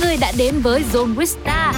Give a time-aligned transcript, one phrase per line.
[0.00, 1.72] người đã đến với Zone Vista.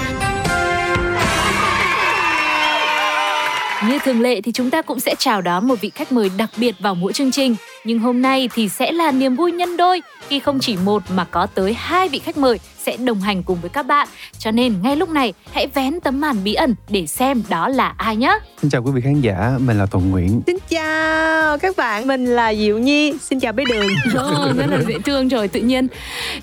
[3.89, 6.51] Như thường lệ thì chúng ta cũng sẽ chào đón một vị khách mời đặc
[6.57, 7.57] biệt vào mỗi chương trình.
[7.85, 11.25] Nhưng hôm nay thì sẽ là niềm vui nhân đôi khi không chỉ một mà
[11.25, 14.09] có tới hai vị khách mời sẽ đồng hành cùng với các bạn.
[14.39, 17.95] Cho nên ngay lúc này hãy vén tấm màn bí ẩn để xem đó là
[17.97, 18.39] ai nhé.
[18.63, 20.43] Xin chào quý vị khán giả, mình là Thuận Nguyễn.
[20.47, 23.15] Xin chào các bạn, mình là Diệu Nhi.
[23.21, 23.87] Xin chào bé Đường.
[24.07, 25.87] Oh, rất là dễ thương trời, tự nhiên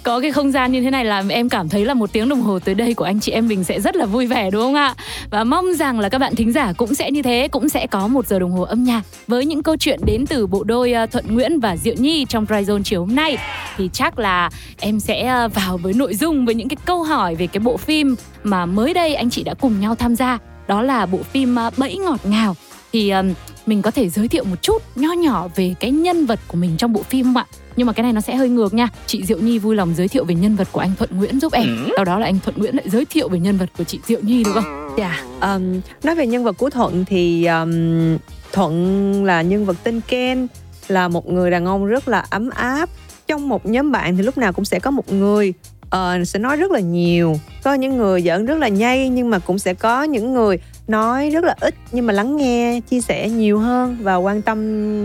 [0.03, 2.41] có cái không gian như thế này làm em cảm thấy là một tiếng đồng
[2.41, 4.75] hồ tới đây của anh chị em mình sẽ rất là vui vẻ đúng không
[4.75, 4.95] ạ?
[5.29, 8.07] Và mong rằng là các bạn thính giả cũng sẽ như thế, cũng sẽ có
[8.07, 11.05] một giờ đồng hồ âm nhạc với những câu chuyện đến từ bộ đôi ờ,
[11.27, 13.37] Thuận Nguyễn và Diệu Nhi trong Dry Zone chiều hôm nay.
[13.77, 14.49] Thì chắc là
[14.79, 17.77] em sẽ ờ, vào với nội dung với những cái câu hỏi về cái bộ
[17.77, 21.55] phim mà mới đây anh chị đã cùng nhau tham gia đó là bộ phim
[21.55, 22.55] ờ, Bẫy ngọt ngào
[22.93, 23.33] thì um,
[23.65, 26.77] mình có thể giới thiệu một chút nho nhỏ về cái nhân vật của mình
[26.77, 27.45] trong bộ phim không ạ?
[27.75, 28.89] Nhưng mà cái này nó sẽ hơi ngược nha.
[29.05, 31.53] Chị Diệu Nhi vui lòng giới thiệu về nhân vật của anh Thuận Nguyễn giúp
[31.53, 31.65] em.
[31.85, 31.91] Ừ.
[31.95, 34.19] Sau đó là anh Thuận Nguyễn lại giới thiệu về nhân vật của chị Diệu
[34.21, 34.93] Nhi được không?
[34.97, 35.23] Dạ.
[35.41, 35.55] Yeah.
[35.55, 38.17] Um, nói về nhân vật của Thuận thì um,
[38.53, 40.47] Thuận là nhân vật tên Ken
[40.87, 42.89] là một người đàn ông rất là ấm áp.
[43.27, 45.53] Trong một nhóm bạn thì lúc nào cũng sẽ có một người
[45.85, 47.39] uh, sẽ nói rất là nhiều.
[47.63, 51.29] Có những người giỡn rất là nhây nhưng mà cũng sẽ có những người nói
[51.29, 54.59] rất là ít nhưng mà lắng nghe chia sẻ nhiều hơn và quan tâm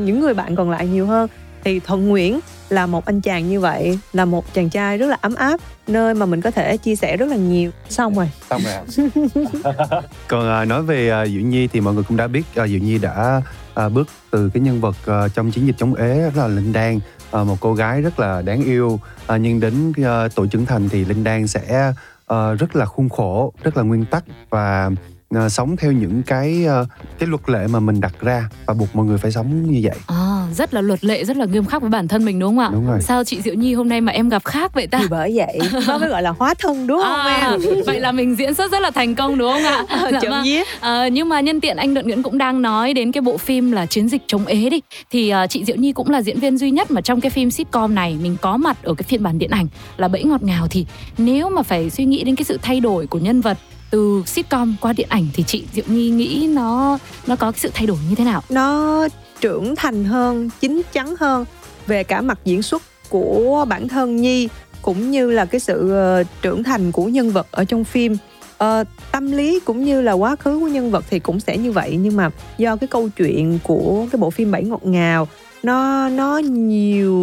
[0.05, 1.29] những người bạn còn lại nhiều hơn.
[1.65, 5.17] Thì thuận nguyễn là một anh chàng như vậy là một chàng trai rất là
[5.21, 7.71] ấm áp nơi mà mình có thể chia sẻ rất là nhiều.
[7.89, 8.31] Xong rồi.
[8.51, 9.45] Xong rồi
[10.29, 12.79] còn uh, nói về uh, diệu nhi thì mọi người cũng đã biết uh, diệu
[12.79, 13.43] nhi đã
[13.87, 16.73] uh, bước từ cái nhân vật uh, trong chiến dịch chống ế rất là linh
[16.73, 19.01] đan uh, một cô gái rất là đáng yêu
[19.35, 21.93] uh, nhưng đến uh, tuổi trưởng thành thì linh đan sẽ
[22.33, 24.91] uh, rất là khuôn khổ rất là nguyên tắc và
[25.39, 28.97] uh, sống theo những cái uh, cái luật lệ mà mình đặt ra và buộc
[28.97, 29.99] mọi người phải sống như vậy.
[30.07, 32.59] À, rất là luật lệ, rất là nghiêm khắc với bản thân mình đúng không
[32.59, 32.71] ạ?
[32.73, 33.01] Đúng rồi.
[33.01, 34.99] Sao chị Diệu Nhi hôm nay mà em gặp khác vậy ta?
[34.99, 37.61] Thì bởi vậy nó mới gọi là hóa thân đúng không à, em?
[37.87, 39.85] vậy là mình diễn xuất rất là thành công đúng không ạ?
[40.13, 40.47] dạ Chậm vâng.
[40.81, 43.73] À, nhưng mà nhân tiện anh Đận Nguyễn cũng đang nói đến cái bộ phim
[43.73, 44.81] là chiến dịch chống ế đi
[45.11, 47.51] thì uh, chị Diệu Nhi cũng là diễn viên duy nhất mà trong cái phim
[47.51, 50.67] sitcom này mình có mặt ở cái phiên bản điện ảnh là bẫy ngọt ngào
[50.71, 50.87] thì
[51.19, 53.59] nếu mà phải suy nghĩ đến cái sự thay đổi của nhân vật
[53.93, 57.71] từ sitcom qua điện ảnh thì chị Diệu Nhi nghĩ nó nó có cái sự
[57.75, 58.43] thay đổi như thế nào?
[58.51, 59.09] Nó
[59.41, 61.45] trưởng thành hơn, chín chắn hơn
[61.87, 64.49] về cả mặt diễn xuất của bản thân Nhi
[64.83, 68.17] cũng như là cái sự ờ, trưởng thành của nhân vật ở trong phim.
[68.65, 71.73] Uh, tâm lý cũng như là quá khứ của nhân vật thì cũng sẽ như
[71.73, 75.29] vậy nhưng mà do cái câu chuyện của cái bộ phim bảy ngọt ngào
[75.63, 77.15] nó nó nhiều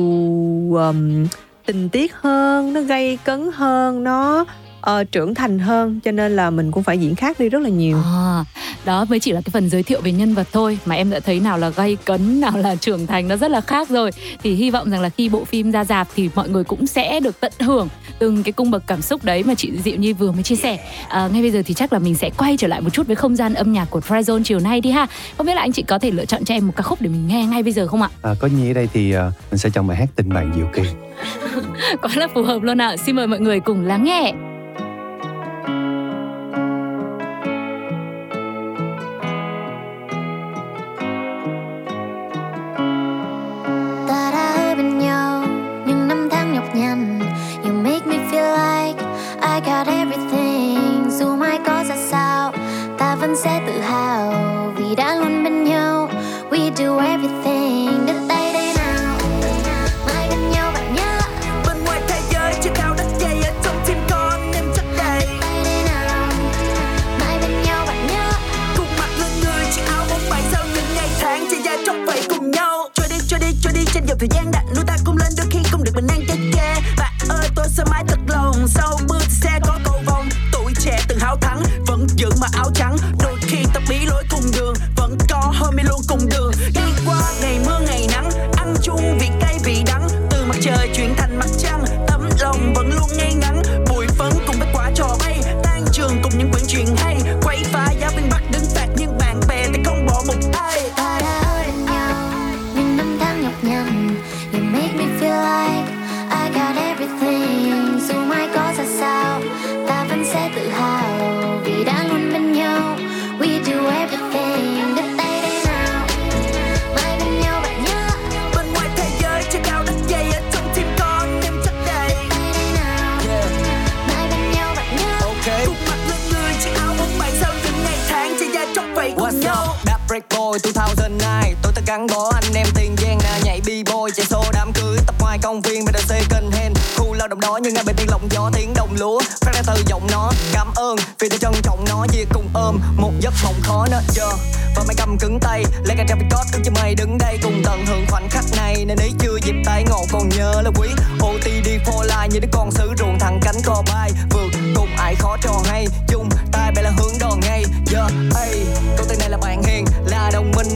[0.74, 1.26] um,
[1.66, 4.46] tình tiết hơn nó gây cấn hơn nó
[4.80, 7.70] uh, trưởng thành hơn cho nên là mình cũng phải diễn khác đi rất là
[7.70, 7.98] nhiều.
[8.06, 8.46] À,
[8.86, 11.20] đó mới chỉ là cái phần giới thiệu về nhân vật thôi mà em đã
[11.20, 14.12] thấy nào là gây cấn nào là trưởng thành nó rất là khác rồi.
[14.44, 17.20] Thì hy vọng rằng là khi bộ phim ra dạp thì mọi người cũng sẽ
[17.20, 17.88] được tận hưởng
[18.20, 20.80] từng cái cung bậc cảm xúc đấy mà chị Diệu Nhi vừa mới chia sẻ.
[21.10, 23.16] À, ngay bây giờ thì chắc là mình sẽ quay trở lại một chút với
[23.16, 25.08] không gian âm nhạc của Tryzone chiều nay đi ha.
[25.38, 27.10] Không biết là anh chị có thể lựa chọn cho em một ca khúc để
[27.10, 28.10] mình nghe ngay bây giờ không ạ?
[28.22, 30.68] À, có nhi ở đây thì uh, mình sẽ chọn bài hát tình bạn diệu
[30.74, 30.84] kỳ.
[32.02, 32.88] Quá là phù hợp luôn ạ.
[32.88, 32.98] À.
[32.98, 34.34] xin mời mọi người cùng lắng nghe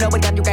[0.00, 0.43] đồng minh ở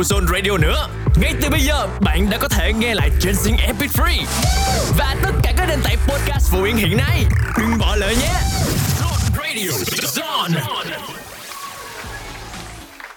[0.00, 0.86] của Zone Radio nữa.
[1.20, 4.24] Ngay từ bây giờ, bạn đã có thể nghe lại trên Zing MP3
[4.98, 7.24] và tất cả các nền tảng podcast phổ biến hiện nay.
[7.58, 8.32] Đừng bỏ lỡ nhé.
[9.00, 9.70] Zone Radio,
[10.14, 10.60] Zone.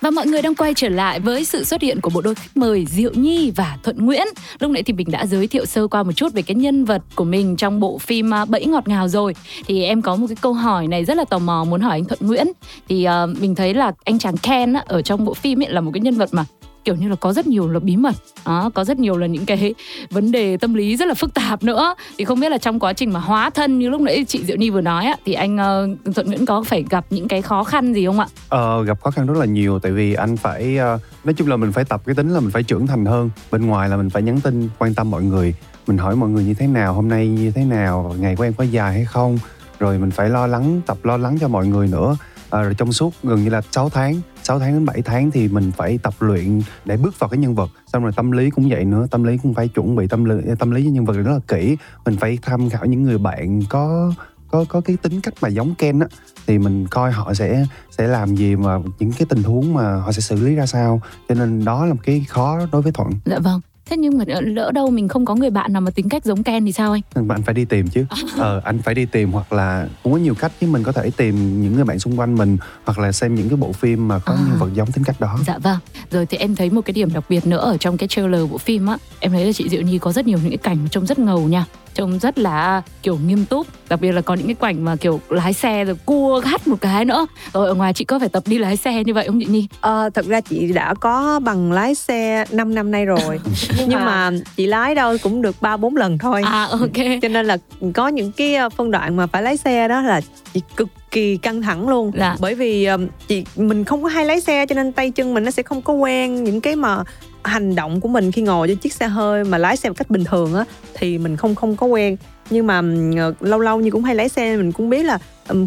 [0.02, 2.58] Và mọi người đang quay trở lại với sự xuất hiện của bộ đôi khách
[2.58, 4.28] mời Diệu Nhi và Thuận Nguyễn.
[4.60, 7.02] Lúc nãy thì mình đã giới thiệu sơ qua một chút về cái nhân vật
[7.16, 9.36] của mình trong bộ phim à, Bẫy ngọt ngào rồi.
[9.66, 12.06] Thì em có một cái câu hỏi này rất là tò mò muốn hỏi anh
[12.06, 12.48] Thuận Nguyễn.
[12.90, 15.82] Thì uh, mình thấy là anh chàng Ken á, ở trong bộ phim ấy là
[15.82, 16.46] một cái nhân vật mà
[16.86, 18.16] kiểu như là có rất nhiều là bí mật.
[18.46, 19.74] Đó, có rất nhiều là những cái
[20.10, 21.96] vấn đề tâm lý rất là phức tạp nữa.
[22.18, 24.58] Thì không biết là trong quá trình mà hóa thân như lúc nãy chị Diệu
[24.58, 27.42] Nhi vừa nói á, thì anh ờ, uh, Thuận Nguyễn có phải gặp những cái
[27.42, 28.28] khó khăn gì không ạ?
[28.50, 31.56] Ờ, gặp khó khăn rất là nhiều tại vì anh phải uh, nói chung là
[31.56, 33.30] mình phải tập cái tính là mình phải trưởng thành hơn.
[33.52, 35.56] Bên ngoài là mình phải nhắn tin quan tâm mọi người.
[35.88, 38.54] Mình hỏi mọi người như thế nào hôm nay như thế nào ngày của em
[38.54, 39.38] có dài hay không?
[39.80, 42.18] Rồi mình phải lo lắng tập lo lắng cho mọi người nữa.
[42.50, 45.48] À, rồi trong suốt gần như là 6 tháng 6 tháng đến 7 tháng thì
[45.48, 47.70] mình phải tập luyện để bước vào cái nhân vật.
[47.88, 50.36] Xong rồi tâm lý cũng vậy nữa, tâm lý cũng phải chuẩn bị tâm lý
[50.60, 51.78] tâm lý với nhân vật rất là kỹ.
[52.06, 54.14] Mình phải tham khảo những người bạn có
[54.52, 56.08] có có cái tính cách mà giống Ken á,
[56.48, 60.12] thì mình coi họ sẽ sẽ làm gì mà những cái tình huống mà họ
[60.12, 61.02] sẽ xử lý ra sao.
[61.30, 63.10] Cho nên đó là một cái khó đối với thuận.
[63.26, 63.62] Dạ vâng.
[63.86, 66.44] Thế nhưng mà lỡ đâu mình không có người bạn nào mà tính cách giống
[66.44, 67.28] Ken thì sao anh?
[67.28, 68.06] bạn phải đi tìm chứ
[68.38, 71.12] ờ anh phải đi tìm hoặc là cũng có nhiều cách chứ mình có thể
[71.18, 74.20] tìm những người bạn xung quanh mình hoặc là xem những cái bộ phim mà
[74.20, 74.40] có À.
[74.48, 75.78] nhân vật giống tính cách đó Dạ vâng.
[76.12, 78.58] Rồi thì em thấy một cái điểm đặc biệt nữa ở trong cái trailer bộ
[78.58, 81.06] phim á, em thấy là chị Diệu Nhi có rất nhiều những cái cảnh trông
[81.06, 81.66] rất ngầu nha.
[81.94, 85.20] Trông rất là kiểu nghiêm túc, đặc biệt là có những cái cảnh mà kiểu
[85.30, 87.26] lái xe rồi cua gắt một cái nữa.
[87.54, 89.68] Rồi ở ngoài chị có phải tập đi lái xe như vậy không chị Nhi?
[89.82, 93.40] Ờ, thật ra chị đã có bằng lái xe 5 năm nay rồi
[93.88, 96.92] nhưng mà chị lái đâu cũng được ba bốn lần thôi À ok.
[97.22, 97.58] cho nên là
[97.94, 100.22] có những cái ờ, phân đoạn mà phải lái xe đó là
[100.54, 102.36] chị cực kỳ căng thẳng luôn Dạ.
[102.40, 105.44] bởi vì ờm, chị mình không có hay lái xe cho nên tay chân mình
[105.44, 107.04] nó sẽ không có quen những cái mà
[107.44, 110.10] hành động của mình khi ngồi trên chiếc xe hơi mà lái xe một cách
[110.10, 112.18] bình thường á, thì mình không không có quen
[112.54, 112.82] nhưng mà
[113.18, 115.18] ờ, lâu lâu như cũng hay lái xe mình cũng biết là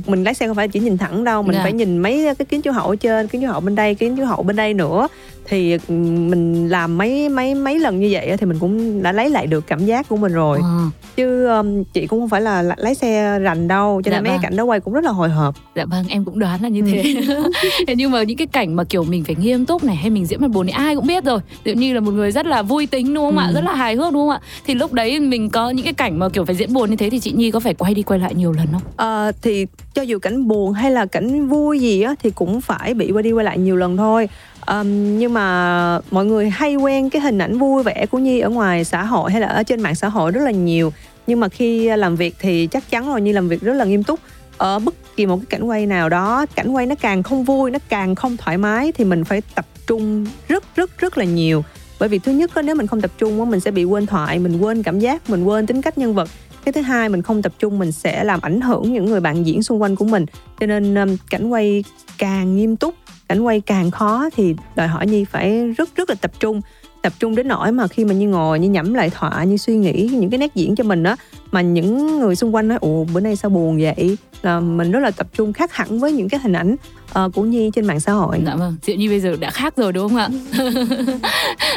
[0.07, 1.63] mình lái xe không phải chỉ nhìn thẳng đâu mình Dạ.
[1.63, 4.17] phải nhìn mấy cái kính chiếu hậu ở trên kính chiếu hậu bên đây kính
[4.17, 5.09] chiếu hậu bên đây nữa
[5.49, 9.47] thì mình làm mấy mấy mấy lần như vậy thì mình cũng đã lấy lại
[9.47, 10.79] được cảm giác của mình rồi Ờ,
[11.17, 14.31] chứ um, chị cũng không phải là lái xe rành đâu cho Dạ nên mấy
[14.31, 14.43] cái vâng.
[14.43, 16.83] cảnh đó quay cũng rất là hồi hộp dạ vâng, em cũng đoán là như
[16.83, 17.15] thế.
[17.87, 20.27] Thế nhưng mà những cái cảnh mà kiểu mình phải nghiêm túc này hay mình
[20.27, 21.41] diễn mặt buồn thì ai cũng biết rồi.
[21.65, 23.47] Diệu Nhi là một người rất là vui tính đúng không ạ?
[23.49, 23.55] Ừ.
[23.55, 24.41] Rất là hài hước đúng không ạ?
[24.67, 27.11] Thì lúc đấy mình có những cái cảnh mà kiểu phải diễn buồn như thế
[27.11, 28.83] thì chị Nhi có phải quay đi quay lại nhiều lần không?
[28.97, 32.95] À, thì cho dù cảnh buồn hay là cảnh vui gì á thì cũng phải
[32.95, 34.29] bị quay đi quay lại nhiều lần thôi.
[34.67, 38.51] Um, nhưng mà mọi người hay quen cái hình ảnh vui vẻ của nhi ở
[38.51, 40.93] ngoài xã hội hay là ở trên mạng xã hội rất là nhiều.
[41.27, 44.03] Nhưng mà khi làm việc thì chắc chắn rồi nhi làm việc rất là nghiêm
[44.03, 44.21] túc.
[44.59, 47.71] Ở bất kỳ một cái cảnh quay nào đó cảnh quay nó càng không vui
[47.71, 51.65] nó càng không thoải mái thì mình phải tập trung rất rất rất là nhiều.
[52.01, 54.07] Bởi vì thứ nhất á, nếu mình không tập trung á, mình sẽ bị quên
[54.07, 56.29] thoại mình quên cảm giác mình quên tính cách nhân vật
[56.67, 59.47] cái thứ hai mình không tập trung mình sẽ làm ảnh hưởng những người bạn
[59.47, 60.27] diễn xung quanh của mình.
[60.61, 61.85] Cho nên um, cảnh quay
[62.19, 62.95] càng nghiêm túc
[63.29, 66.61] cảnh quay càng khó thì đòi hỏi nhi phải rất rất là tập trung
[67.07, 69.77] tập trung đến nỗi mà khi mà như ngồi như nhẩm lại thoại như suy
[69.77, 71.17] nghĩ những cái nét diễn cho mình á
[71.51, 74.17] mà những người xung quanh nói ủa bữa nay sao buồn vậy?
[74.43, 76.77] Là mình rất là tập trung khác hẳn với những cái hình ảnh
[77.25, 78.43] uh, của nhi trên mạng xã hội.
[78.47, 80.29] Dạ vâng diệu nhi bây giờ đã khác rồi đúng không ạ?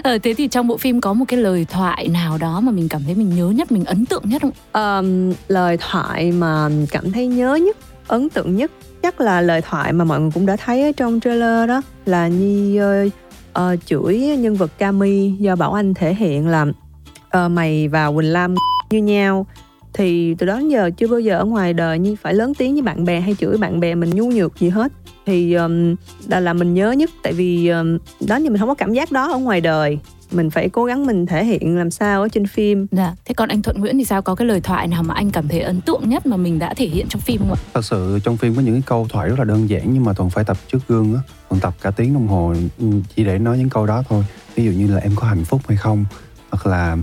[0.04, 2.90] Ờ, thế thì trong bộ phim có một cái lời thoại nào đó mà mình
[2.90, 4.52] cảm thấy mình nhớ nhất mình ấn tượng nhất không?
[4.74, 8.72] Um, lời thoại mà cảm thấy nhớ nhất ấn tượng nhất
[9.04, 12.28] chắc là lời thoại mà mọi người cũng đã thấy ở trong trailer đó là
[12.28, 13.14] nhi uh,
[13.60, 18.34] uh, chửi nhân vật Cami do Bảo Anh thể hiện là uh, mày và Quỳnh
[18.34, 18.56] Lam
[18.90, 19.46] như nhau.
[19.94, 22.74] Thì từ đó đến giờ chưa bao giờ ở ngoài đời như phải lớn tiếng
[22.74, 24.92] với bạn bè hay chửi bạn bè mình nhu nhược gì hết.
[25.26, 25.96] Thì um,
[26.28, 29.12] là, là mình nhớ nhất tại vì um, đó như mình không có cảm giác
[29.12, 30.00] đó ở ngoài đời
[30.32, 32.88] mình phải cố gắng mình thể hiện làm sao ở trên phim.
[32.92, 34.22] Dạ thế còn anh thuận nguyễn thì sao?
[34.22, 36.74] Có cái lời thoại nào mà anh cảm thấy ấn tượng nhất mà mình đã
[36.74, 37.60] thể hiện trong phim không ạ?
[37.74, 40.14] Thật sự trong phim có những cái câu thoại rất là đơn giản nhưng mà
[40.14, 41.22] thuận phải tập trước gương á.
[41.50, 44.24] Thuận tập cả tiếng đồng hồ ừ, chỉ để nói những câu đó thôi.
[44.56, 46.06] Ví dụ như là em có hạnh phúc hay không?
[46.52, 46.98] hoặc là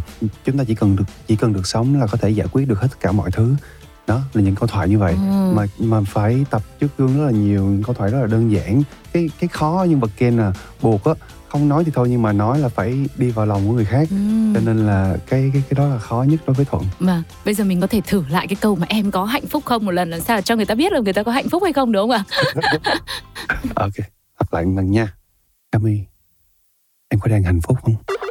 [0.45, 2.81] chúng ta chỉ cần được chỉ cần được sống là có thể giải quyết được
[2.81, 3.55] hết tất cả mọi thứ.
[4.07, 5.13] Đó là những câu thoại như vậy.
[5.13, 5.53] Ừ.
[5.55, 8.53] mà mà phải tập trước gương rất là nhiều những câu thoại rất là đơn
[8.53, 8.83] giản.
[9.13, 10.53] Cái cái khó nhân vật Ken là
[10.83, 11.13] buộc á
[11.49, 14.09] không nói thì thôi nhưng mà nói là phải đi vào lòng của người khác.
[14.11, 14.17] Ừ.
[14.55, 16.85] cho nên là cái cái cái đó là khó nhất đối với thuận.
[17.01, 19.65] Mà bây giờ mình có thể thử lại cái câu mà em có hạnh phúc
[19.65, 21.63] không một lần làm sao cho người ta biết là người ta có hạnh phúc
[21.63, 22.25] hay không đúng không ạ?
[23.75, 23.93] Ok
[24.41, 25.13] lặp lại một lần nha.
[25.73, 26.01] Cami
[27.09, 28.26] em có đang hạnh phúc không không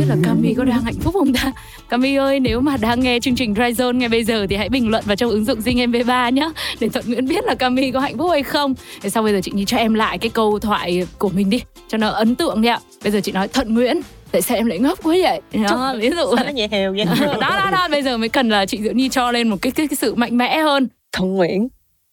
[0.00, 1.52] biết là Cami có đang hạnh phúc không ta?
[1.88, 4.68] Cami ơi nếu mà đang nghe chương trình Dry Zone ngay bây giờ thì hãy
[4.68, 7.90] bình luận vào trong ứng dụng Zing MP3 nhé để Thuận Nguyễn biết là Cami
[7.90, 8.74] có hạnh phúc hay không.
[9.02, 11.62] Để sau bây giờ chị Nhi cho em lại cái câu thoại của mình đi
[11.88, 14.00] cho nó ấn tượng nhỉ bây giờ chị nói Thuận Nguyễn
[14.32, 15.40] tại sao em lại ngốc quá vậy?
[15.70, 17.06] Đó ví dụ sao nó nhẹ hều vậy?
[17.40, 19.72] Đó đó đó bây giờ mới cần là chị Diệu Nhi cho lên một cái
[19.72, 20.88] cái, cái sự mạnh mẽ hơn.
[21.12, 21.68] Thuận Nguyễn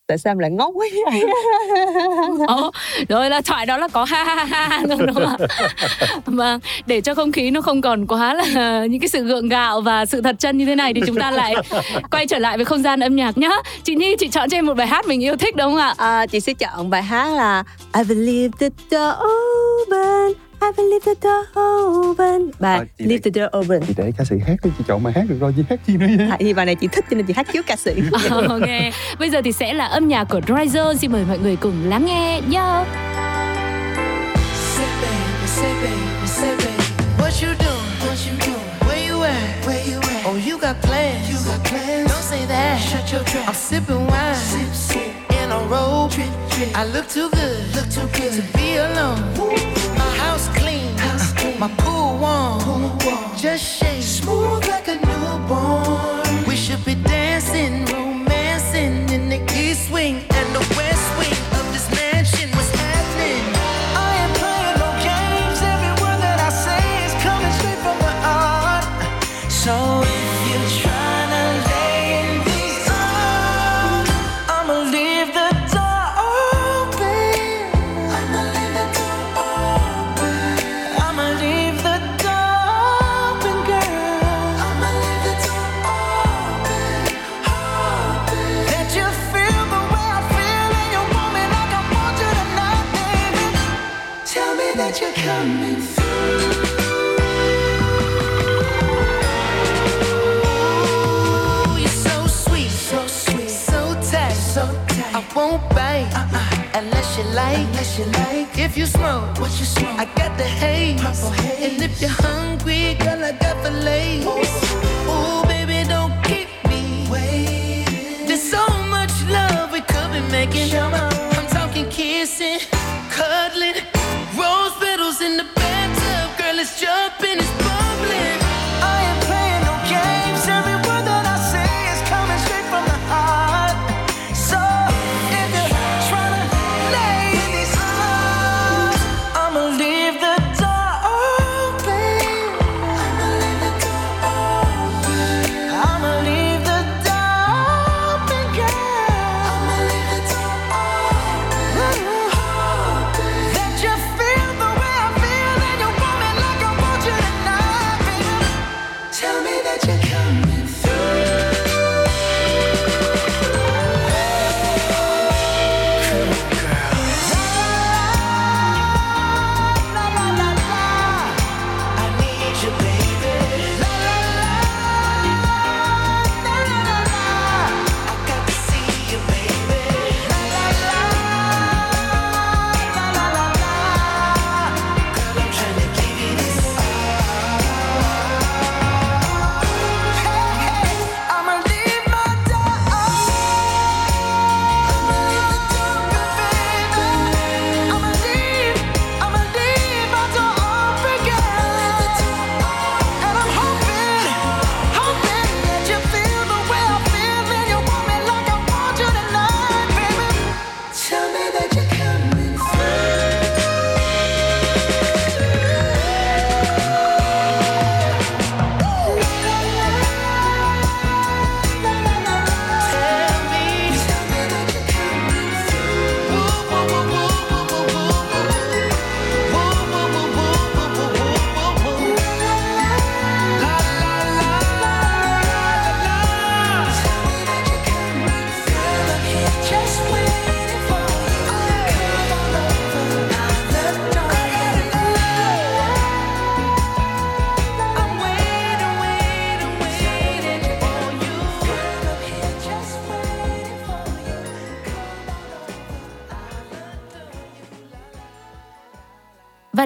[0.08, 1.24] tại sao em lại ngốc quá vậy?
[2.48, 2.72] Ồ,
[3.10, 5.38] rồi là thoại đó là có ha ha ha ha đúng không ạ?
[6.26, 9.82] Vâng để cho không khí nó không còn quá là những cái sự gượng gạo
[9.82, 11.56] và sự thật chân như thế này thì chúng ta lại
[12.12, 13.50] quay trở lại với không gian âm nhạc nhá.
[13.84, 15.94] Chị Nhi chị chọn cho em một bài hát mình yêu thích đúng không ạ?
[15.98, 17.64] À, chị sẽ chọn bài hát là
[17.96, 21.44] I believe the door open I will leave the door
[22.10, 25.04] open Bài à, Leave the door open Chị để ca sĩ hát đi, chị chọn
[25.04, 26.28] bài hát được rồi, chị hát gì nữa vậy?
[26.30, 27.92] À, thì bài này chị thích cho nên chị hát trước ca sĩ
[28.30, 28.70] Ok,
[29.20, 32.06] bây giờ thì sẽ là âm nhạc của Dryzer Xin mời mọi người cùng lắng
[32.06, 32.84] nghe nhé
[37.18, 37.88] What you doing?
[38.06, 38.68] What you doing?
[38.88, 39.66] Where you at?
[39.66, 40.26] Where you at?
[40.26, 41.30] Oh, you got plans.
[41.30, 42.12] You got plans.
[42.12, 42.80] Don't say that.
[42.80, 43.48] Shut your trap.
[43.48, 44.36] I'm sipping wine.
[44.36, 45.12] Sip, sip.
[45.42, 46.12] In a robe.
[46.12, 46.78] Drip, drip.
[46.78, 47.76] I look too good.
[47.76, 49.20] Look too good to be alone.
[49.38, 49.97] Woo.
[51.60, 53.36] My pool warm, pool warm.
[53.36, 56.46] just shake smooth like a newborn.
[56.48, 60.97] We should be dancing, romancing in the east wing and the west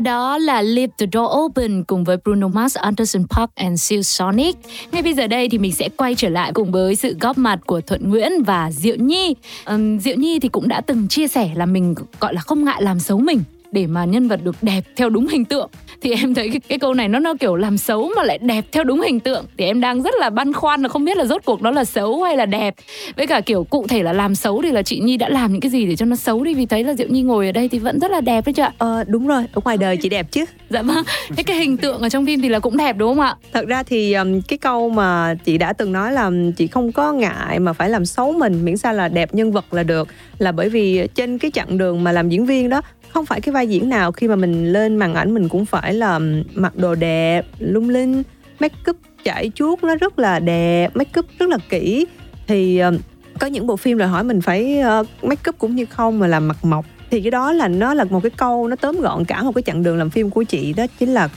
[0.04, 4.56] đó là Leave the Door Open cùng với Bruno Mars, Anderson Park and Seal Sonic.
[4.92, 7.60] Ngay bây giờ đây thì mình sẽ quay trở lại cùng với sự góp mặt
[7.66, 9.36] của Thuận Nguyễn và Diệu Nhi.
[9.66, 12.82] Um, Diệu Nhi thì cũng đã từng chia sẻ là mình gọi là không ngại
[12.82, 15.70] làm xấu mình để mà nhân vật được đẹp theo đúng hình tượng
[16.02, 18.66] thì em thấy cái, cái câu này nó nó kiểu làm xấu mà lại đẹp
[18.72, 19.46] theo đúng hình tượng.
[19.58, 21.86] Thì em đang rất là băn khoăn là không biết là rốt cuộc đó là
[21.86, 22.76] xấu hay là đẹp.
[23.18, 25.62] Với cả kiểu cụ thể là làm xấu thì là chị Nhi đã làm những
[25.62, 26.54] cái gì để cho nó xấu đi.
[26.54, 28.64] Vì thấy là Diệu Nhi ngồi ở đây thì vẫn rất là đẹp đấy chứ
[28.64, 28.74] ạ.
[28.78, 30.46] Ờ đúng rồi, ở ngoài đời chị đẹp chứ.
[30.70, 31.04] dạ vâng
[31.36, 33.36] thế cái hình tượng ở trong phim thì là cũng đẹp đúng không ạ?
[33.54, 37.14] Thật ra thì um, cái câu mà chị đã từng nói là chị không có
[37.14, 40.08] ngại mà phải làm xấu mình miễn sao là đẹp nhân vật là được.
[40.38, 42.82] Là bởi vì trên cái chặng đường mà làm diễn viên đó
[43.14, 44.12] không phải cái vai diễn nào.
[44.12, 46.20] Khi mà mình lên màn ảnh mình cũng phải là
[46.54, 48.24] mặc đồ đẹp, lung linh,
[48.60, 52.06] make up chảy chuốt nó rất là đẹp, make up rất là kỹ.
[52.48, 52.92] Thì ờ,
[53.40, 56.28] có những bộ phim đòi hỏi mình phải ờ, make up cũng như không mà
[56.28, 56.86] làm mặt mộc.
[57.10, 59.62] Thì cái đó là nó là một cái câu nó tóm gọn cả một cái
[59.62, 61.30] chặng đường làm phim của chị đó chính là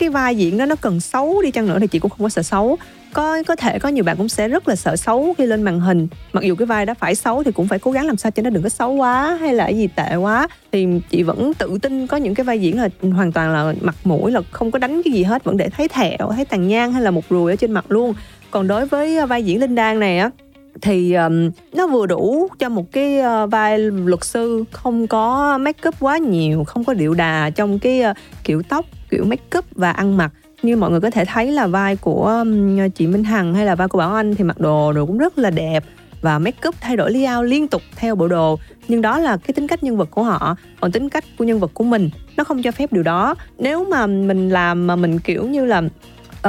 [0.00, 2.28] cái vai diễn đó nó cần xấu đi chăng nữa thì chị cũng không có
[2.28, 2.78] sợ xấu.
[3.12, 5.80] Có có thể có nhiều bạn cũng sẽ rất là sợ xấu khi lên màn
[5.80, 6.08] hình.
[6.32, 8.42] Mặc dù cái vai đó phải xấu thì cũng phải cố gắng làm sao cho
[8.42, 10.48] nó đừng có xấu quá hay là gì tệ quá.
[10.72, 13.96] Thì chị vẫn tự tin có những cái vai diễn là hoàn toàn là mặt
[14.04, 16.92] mũi là không có đánh cái gì hết vẫn để thấy thẹo thấy tàn nhang
[16.92, 18.14] hay là một ruồi ở trên mặt luôn.
[18.50, 20.30] Còn đối với ờ, vai diễn linh đan này á
[20.82, 25.88] thì um, nó vừa đủ cho một cái uh, vai luật sư không có make
[25.88, 29.64] up quá nhiều không có điệu đà trong cái uh, kiểu tóc kiểu make up
[29.72, 30.32] và ăn mặc.
[30.62, 32.44] Như mọi người có thể thấy là vai của
[32.94, 35.38] chị Minh Hằng hay là vai của Bảo Anh thì mặc đồ đồ cũng rất
[35.38, 35.84] là đẹp
[36.22, 38.58] và make up thay đổi layout liên tục theo bộ đồ.
[38.88, 40.56] Nhưng đó là cái tính cách nhân vật của họ.
[40.80, 43.34] Còn tính cách của nhân vật của mình nó không cho phép điều đó.
[43.58, 45.82] Nếu mà mình làm mà mình kiểu như là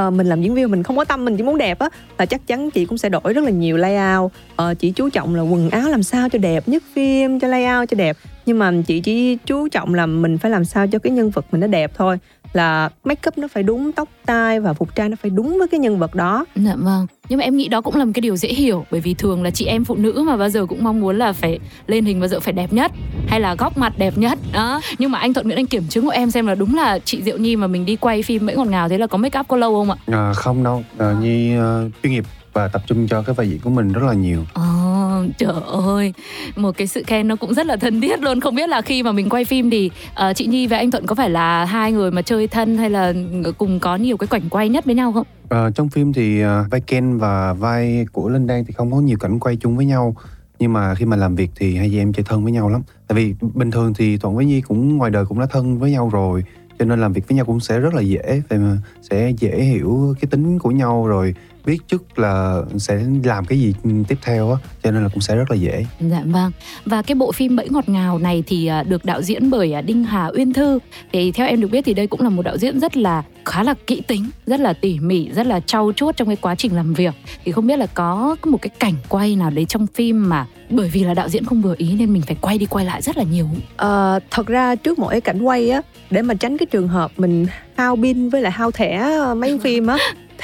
[0.06, 2.26] uh, mình làm diễn viên mình không có tâm mình chỉ muốn đẹp á là
[2.26, 4.32] chắc chắn chị cũng sẽ đổi rất là nhiều layout.
[4.62, 7.88] Uh, chị chú trọng là quần áo làm sao cho đẹp nhất phim cho layout
[7.88, 8.16] cho đẹp.
[8.46, 11.46] Nhưng mà chị chỉ chú trọng là mình phải làm sao cho cái nhân vật
[11.52, 12.18] mình nó đẹp thôi
[12.52, 15.68] là make up nó phải đúng tóc tai và phục trang nó phải đúng với
[15.68, 16.44] cái nhân vật đó.
[16.56, 17.06] Dạ vâng.
[17.28, 19.42] Nhưng mà em nghĩ đó cũng là một cái điều dễ hiểu Bởi vì thường
[19.42, 22.20] là chị em phụ nữ mà bao giờ cũng mong muốn là phải lên hình
[22.20, 22.92] bao giờ phải đẹp nhất
[23.28, 24.38] Hay là góc mặt đẹp nhất.
[24.52, 24.80] Đó.
[24.98, 27.22] Nhưng mà anh Thuận Nguyễn anh kiểm chứng của em xem là đúng là chị
[27.22, 29.48] Diệu Nhi mà mình đi quay phim Mễ Ngọt Ngào Thế là có make up
[29.48, 29.96] có lâu không ạ?
[30.06, 33.60] À, không đâu, à, Nhi uh, chuyên nghiệp và tập trung cho cái vai diễn
[33.60, 34.44] của mình rất là nhiều.
[34.54, 35.54] Ồ, trời
[35.86, 36.14] ơi
[36.56, 38.40] Một cái sự khen nó cũng rất là thân thiết luôn.
[38.40, 41.06] Không biết là khi mà mình quay phim thì uh, chị Nhi và anh Thuận
[41.06, 43.12] có phải là hai người mà chơi thân Hay là
[43.58, 45.26] cùng có nhiều cái cảnh quay nhất với nhau không?
[45.48, 49.00] À, trong phim thì uh, vai Ken và vai của Linh Đan thì không có
[49.00, 50.16] nhiều cảnh quay chung với nhau.
[50.58, 52.82] Nhưng mà khi mà làm việc thì hai chị em chơi thân với nhau lắm.
[53.08, 55.90] Tại vì bình thường thì thuận với nhi cũng ngoài đời cũng đã thân với
[55.90, 56.44] nhau rồi
[56.78, 58.42] cho nên làm việc với nhau cũng sẽ rất là dễ.
[58.48, 58.76] Vậy mà
[59.10, 61.34] sẽ dễ hiểu cái tính của nhau rồi
[61.64, 63.74] biết trước là sẽ làm cái gì
[64.08, 66.52] tiếp theo á cho nên là cũng sẽ rất là dễ Dạ vâng.
[66.86, 69.80] Và cái bộ phim Bẫy ngọt ngào này thì à, được đạo diễn bởi à,
[69.80, 70.78] Đinh Hà Uyên Thư.
[71.12, 73.62] Thì theo em được biết thì đây cũng là một đạo diễn rất là khá
[73.62, 76.76] là kỹ tính, rất là tỉ mỉ, rất là trau chuốt trong cái quá trình
[76.76, 77.14] làm việc.
[77.44, 80.88] Thì không biết là có một cái cảnh quay nào đấy trong phim mà bởi
[80.88, 83.16] vì là đạo diễn không vừa ý nên mình phải quay đi quay lại rất
[83.16, 83.48] là nhiều.
[83.76, 87.46] Ờ, thật ra trước mỗi cảnh quay á để mà tránh cái trường hợp mình
[87.76, 89.96] hao pin với lại hao thẻ mấy phim á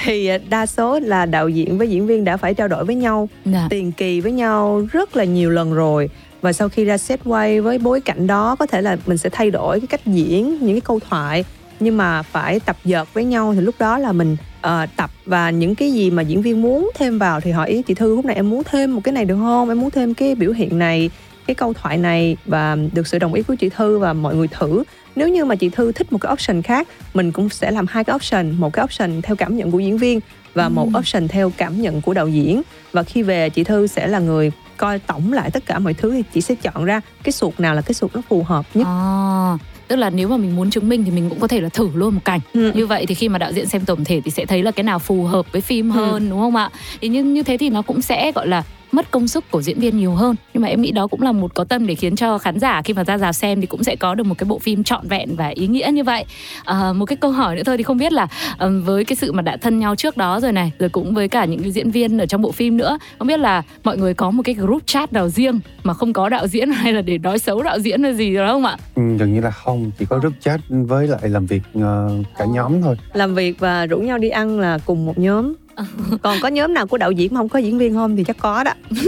[0.04, 3.28] thì đa số là đạo diễn với diễn viên đã phải trao đổi với nhau
[3.44, 3.66] Dạ.
[3.70, 6.08] tiền kỳ với nhau rất là nhiều lần rồi.
[6.40, 9.30] Và sau khi ra set quay với bối cảnh đó có thể là mình sẽ
[9.32, 11.44] thay đổi cái cách diễn những cái câu thoại.
[11.80, 15.10] Nhưng mà phải tập dượt với nhau thì lúc đó là mình ờ, tập.
[15.26, 18.16] Và những cái gì mà diễn viên muốn thêm vào thì hỏi ý chị thư
[18.16, 19.68] lúc này em muốn thêm một cái này được không?
[19.68, 21.10] Em muốn thêm cái biểu hiện này
[21.48, 24.48] cái câu thoại này và được sự đồng ý của chị thư và mọi người
[24.48, 24.82] thử
[25.16, 28.04] nếu như mà chị thư thích một cái option khác mình cũng sẽ làm hai
[28.04, 30.20] cái option một cái option theo cảm nhận của diễn viên
[30.54, 34.06] và một option theo cảm nhận của đạo diễn và khi về chị thư sẽ
[34.06, 37.32] là người coi tổng lại tất cả mọi thứ thì chị sẽ chọn ra cái
[37.32, 39.58] suột nào là cái suột nó phù hợp nhất À,
[39.88, 41.88] tức là nếu mà mình muốn chứng minh thì mình cũng có thể là thử
[41.94, 42.40] luôn một cảnh.
[42.54, 42.72] Ừ.
[42.74, 44.84] Như vậy thì khi mà đạo diễn xem tổng thể thì sẽ thấy là cái
[44.84, 46.70] nào phù hợp với phim hơn đúng không ạ?
[47.00, 49.80] Thì như như thế thì nó cũng sẽ gọi là mất công sức của diễn
[49.80, 50.36] viên nhiều hơn.
[50.54, 52.82] Nhưng mà em nghĩ đó cũng là một có tâm để khiến cho khán giả
[52.82, 55.08] khi mà ra rạp xem thì cũng sẽ có được một cái bộ phim trọn
[55.08, 56.24] vẹn và ý nghĩa như vậy.
[56.64, 58.26] À, một cái câu hỏi nữa thôi thì không biết là
[58.58, 61.28] ừm, với cái sự mà đã thân nhau trước đó rồi này rồi cũng với
[61.28, 64.14] cả những cái diễn viên ở trong bộ phim nữa không biết là mọi người
[64.14, 67.18] có một cái group chat nào riêng mà không có đạo diễn hay là để
[67.18, 68.76] nói xấu đạo diễn hay gì đó không ạ?
[68.94, 72.44] Ừ, gần như là không chỉ có group chat với lại làm việc ờ, cả
[72.44, 72.96] nhóm thôi.
[73.12, 75.52] Làm việc và rủ nhau đi ăn là cùng một nhóm
[76.22, 78.36] còn có nhóm nào của đạo diễn mà không có diễn viên không thì chắc
[78.38, 78.72] có đó.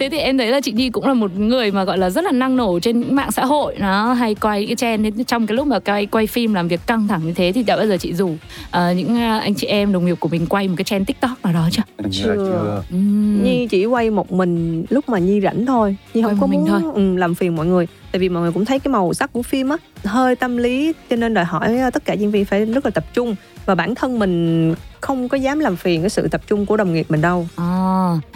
[0.00, 2.24] Thế thì em thấy là chị Nhi cũng là một người mà gọi là rất
[2.24, 3.74] là năng nổ trên mạng xã hội.
[3.78, 5.06] Nó hay quay cái trend.
[5.26, 7.76] Trong cái lúc mà quay quay phim làm việc căng thẳng như thế thì đã
[7.76, 8.36] bao giờ chị rủ uh,
[8.72, 11.68] những anh chị em đồng nghiệp của mình quay một cái trend tiktok nào đó
[11.72, 11.82] chưa?
[12.10, 12.34] Chưa.
[12.36, 12.82] chưa.
[12.96, 13.42] Uhm.
[13.42, 15.96] Nhi chỉ quay một mình lúc mà Nhi rảnh thôi.
[16.14, 16.92] Nhi Quay không một có mình muốn thôi.
[16.94, 19.42] ừ, làm phiền mọi người Tại vì mọi người cũng thấy cái màu sắc của
[19.42, 22.84] phim á Hơi tâm lý cho nên đòi hỏi tất cả diễn viên phải rất
[22.84, 23.34] là tập trung
[23.66, 26.94] Và bản thân mình không có dám làm phiền cái sự tập trung của đồng
[26.94, 27.64] nghiệp mình đâu À,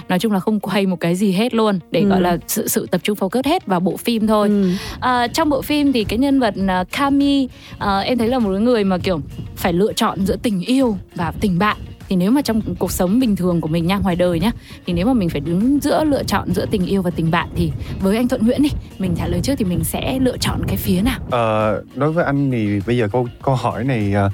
[0.09, 2.09] nói chung là không quay một cái gì hết luôn để Ừ.
[2.09, 4.49] gọi là sự sự tập trung focus hết vào bộ phim thôi.
[4.49, 4.69] Ừ.
[5.01, 6.55] À, trong bộ phim thì cái nhân vật
[6.93, 9.21] Kami à, em thấy là một người mà kiểu
[9.57, 11.77] phải lựa chọn giữa tình yêu và tình bạn
[12.11, 14.51] thì nếu mà trong cuộc sống bình thường của mình nha ngoài đời nhá
[14.87, 17.49] thì nếu mà mình phải đứng giữa lựa chọn giữa tình yêu và tình bạn
[17.57, 18.69] thì với anh Thuận Nguyễn đi
[18.99, 21.19] mình trả lời trước thì mình sẽ lựa chọn cái phía nào?
[21.31, 24.33] Ờ, đối với anh thì bây giờ câu câu hỏi này uh,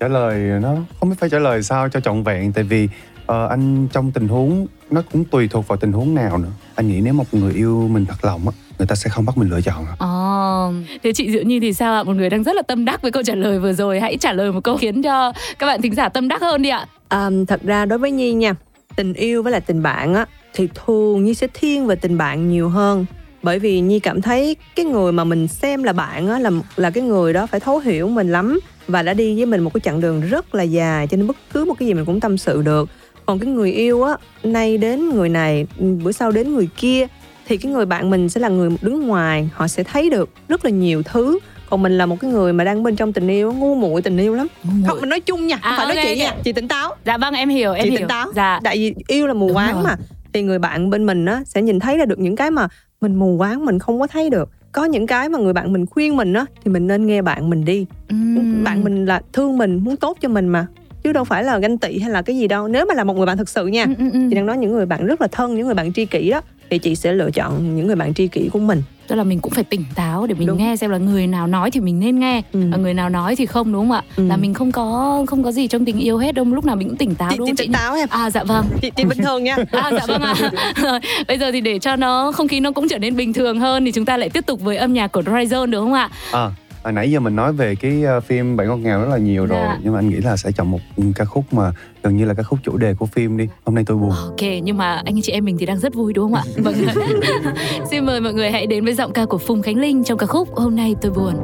[0.00, 3.50] trả lời nó không biết phải trả lời sao cho trọn vẹn tại vì uh,
[3.50, 6.52] anh trong tình huống nó cũng tùy thuộc vào tình huống nào nữa.
[6.74, 9.38] Anh nghĩ nếu một người yêu mình thật lòng á người ta sẽ không bắt
[9.38, 9.94] mình lựa chọn à.
[9.98, 12.02] Ồ, thế chị Diệu Nhi thì sao ạ?
[12.02, 14.00] Một người đang rất là tâm đắc với câu trả lời vừa rồi.
[14.00, 16.68] Hãy trả lời một câu khiến cho các bạn thính giả tâm đắc hơn đi
[16.68, 16.86] ạ.
[17.08, 18.54] À, thật ra đối với Nhi nha
[18.96, 22.50] Tình yêu với lại tình bạn á Thì thường Nhi sẽ thiên về tình bạn
[22.50, 23.06] nhiều hơn
[23.42, 26.90] bởi vì Nhi cảm thấy cái người mà mình xem là bạn á là là
[26.90, 29.80] cái người đó phải thấu hiểu mình lắm và đã đi với mình một cái
[29.80, 32.38] chặng đường rất là dài cho nên bất cứ một cái gì mình cũng tâm
[32.38, 32.88] sự được
[33.26, 37.06] còn cái người yêu á nay đến người này bữa sau đến người kia
[37.50, 40.64] thì cái người bạn mình sẽ là người đứng ngoài họ sẽ thấy được rất
[40.64, 41.38] là nhiều thứ
[41.70, 44.16] còn mình là một cái người mà đang bên trong tình yêu ngu muội tình
[44.16, 44.46] yêu lắm
[44.86, 46.18] không mình nói chung nha không À, phải nói ok, chị ok.
[46.36, 47.98] nha chị tỉnh táo Dạ vâng em hiểu em chị hiểu.
[47.98, 48.60] tỉnh táo Dạ.
[48.64, 49.82] tại vì yêu là mù Đúng quáng rồi.
[49.84, 49.96] mà
[50.32, 52.68] thì người bạn bên mình á sẽ nhìn thấy ra được những cái mà
[53.00, 55.86] mình mù quáng mình không có thấy được có những cái mà người bạn mình
[55.86, 58.64] khuyên mình á thì mình nên nghe bạn mình đi Ừm.
[58.64, 60.66] bạn mình là thương mình muốn tốt cho mình mà
[61.02, 63.16] chứ đâu phải là ganh tị hay là cái gì đâu nếu mà là một
[63.16, 64.18] người bạn thực sự nha Ừ, ừ, ừ.
[64.30, 66.40] chị đang nói những người bạn rất là thân những người bạn tri kỷ đó
[66.70, 69.40] thì chị sẽ lựa chọn những người bạn tri kỷ của mình Tức là mình
[69.40, 70.58] cũng phải tỉnh táo để mình Đúng.
[70.58, 72.60] nghe xem là người nào nói thì mình nên nghe Ừ.
[72.72, 74.02] và người nào nói thì không đúng không ạ?
[74.16, 74.26] Ừ.
[74.28, 76.88] Là mình không có không có gì trong tình yêu hết đâu, lúc nào mình
[76.88, 77.64] cũng tỉnh táo chị, đúng không chị?
[77.64, 78.64] tỉnh táo em À dạ vâng.
[78.82, 80.34] chị, chị bình thường nha À dạ vâng ạ.
[80.76, 83.60] Rồi, bây giờ thì để cho nó không khí nó cũng trở nên bình thường
[83.60, 86.08] hơn thì chúng ta lại tiếp tục với âm nhạc của Zone được không ạ?
[86.32, 86.50] À,
[86.84, 89.46] hồi nãy giờ mình nói về cái ờ, phim Bạn ngọt ngào rất là nhiều
[89.46, 89.78] rồi Dạ.
[89.82, 90.78] nhưng mà anh nghĩ là sẽ chọn một
[91.14, 93.84] ca khúc mà gần như là ca khúc chủ đề của phim đi hôm nay
[93.86, 96.34] tôi buồn Ok, nhưng mà anh chị em mình thì đang rất vui đúng không
[96.34, 96.42] ạ?
[96.56, 96.74] Vâng.
[97.90, 100.26] Xin mời mọi người hãy đến với giọng ca của Phùng Khánh Linh trong ca
[100.26, 101.34] khúc Hôm nay tôi buồn.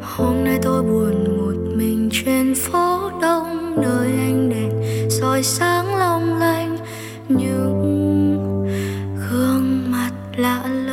[0.00, 4.70] Hôm nay tôi buồn một mình trên phố đông nơi ánh đèn
[5.10, 6.76] soi sáng long lanh
[7.28, 7.93] những
[10.36, 10.83] gương mặt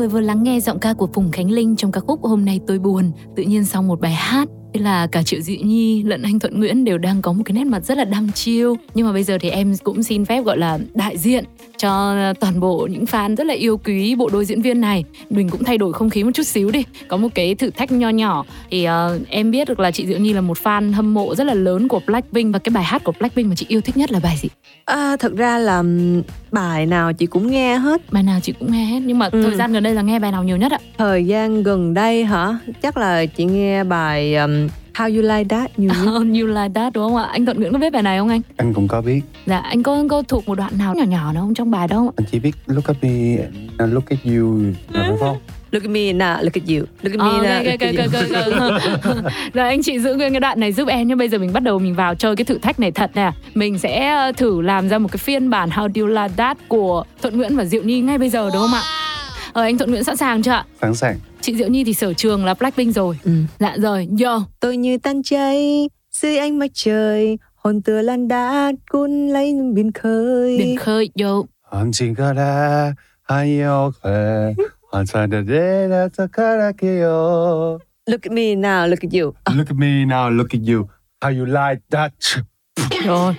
[0.00, 2.60] người vừa lắng nghe giọng ca của Phùng Khánh Linh trong ca khúc Hôm nay
[2.66, 3.12] tôi buồn.
[3.36, 6.84] Tự nhiên sau một bài hát là cả Triệu Diệu Nhi lẫn anh Thuận Nguyễn
[6.84, 8.76] đều đang có một cái nét mặt rất là đăm chiêu.
[8.94, 11.44] Nhưng mà bây giờ thì em cũng xin phép gọi là đại diện
[11.78, 15.04] cho toàn bộ những fan rất là yêu quý bộ đôi diễn viên này.
[15.30, 16.84] Mình cũng thay đổi không khí một chút xíu đi.
[17.08, 18.44] Có một cái thử thách nho nhỏ.
[18.70, 21.44] Thì uh, em biết được là chị Diệu Nhi là một fan hâm mộ rất
[21.44, 22.52] là lớn của Blackpink.
[22.52, 24.48] Và cái bài hát của Blackpink mà chị yêu thích nhất là bài gì?
[24.84, 25.82] À, thật ra là
[26.52, 28.12] bài nào chị cũng nghe hết.
[28.12, 29.00] Bài nào chị cũng nghe hết.
[29.04, 29.42] Nhưng mà Ừ.
[29.42, 30.78] thời gian gần đây là nghe bài nào nhiều nhất ạ?
[30.98, 32.58] thời gian gần đây hả?
[32.82, 34.59] Chắc là chị nghe bài um,
[34.94, 37.28] How You Like That nhiều nhất You Like That đúng không ạ?
[37.32, 38.40] Anh Thuận Nguyễn có biết bài này không anh?
[38.56, 41.42] anh cũng có biết Dạ, anh có có thuộc một đoạn nào nhỏ nhỏ đâu
[41.44, 42.12] không trong bài đâu?
[42.16, 43.36] anh chỉ biết look at me
[43.78, 44.58] and look at you
[44.92, 45.38] là đúng không
[45.72, 48.72] Look at me now, look at you Look at me Ờ, now, you ok,
[49.04, 49.32] ok.
[49.54, 51.62] Rồi anh chị giữ nguyên cái đoạn này giúp em nhưng bây giờ mình bắt
[51.62, 53.32] đầu mình vào chơi cái thử thách này thật nè.
[53.54, 56.58] Mình sẽ ờ, thử làm ra một cái phiên bản How Do You Like That
[56.68, 58.82] của Thuận Nguyễn và Diệu Nhi ngay bây giờ đúng không ạ?
[59.52, 60.64] Ờ, anh Thuận Nguyễn sẵn sàng chưa ạ?
[60.80, 63.32] sẵn sàng chị diệu nhi thì sở trường là blackpink rồi ừ.
[63.58, 68.72] dạ rồi yo tôi như tan cháy dưới ánh mặt trời hồn tựa lan đá
[68.90, 74.54] cuốn lấy biển khơi biển khơi yo anh chỉ có đã hay yêu khơi
[74.92, 79.12] anh sai được để đã tất cả đã kêu Look at me now, look at
[79.12, 79.32] you.
[79.54, 80.88] Look at me now, look at you.
[81.20, 82.12] How you like that?
[83.04, 83.34] Rồi.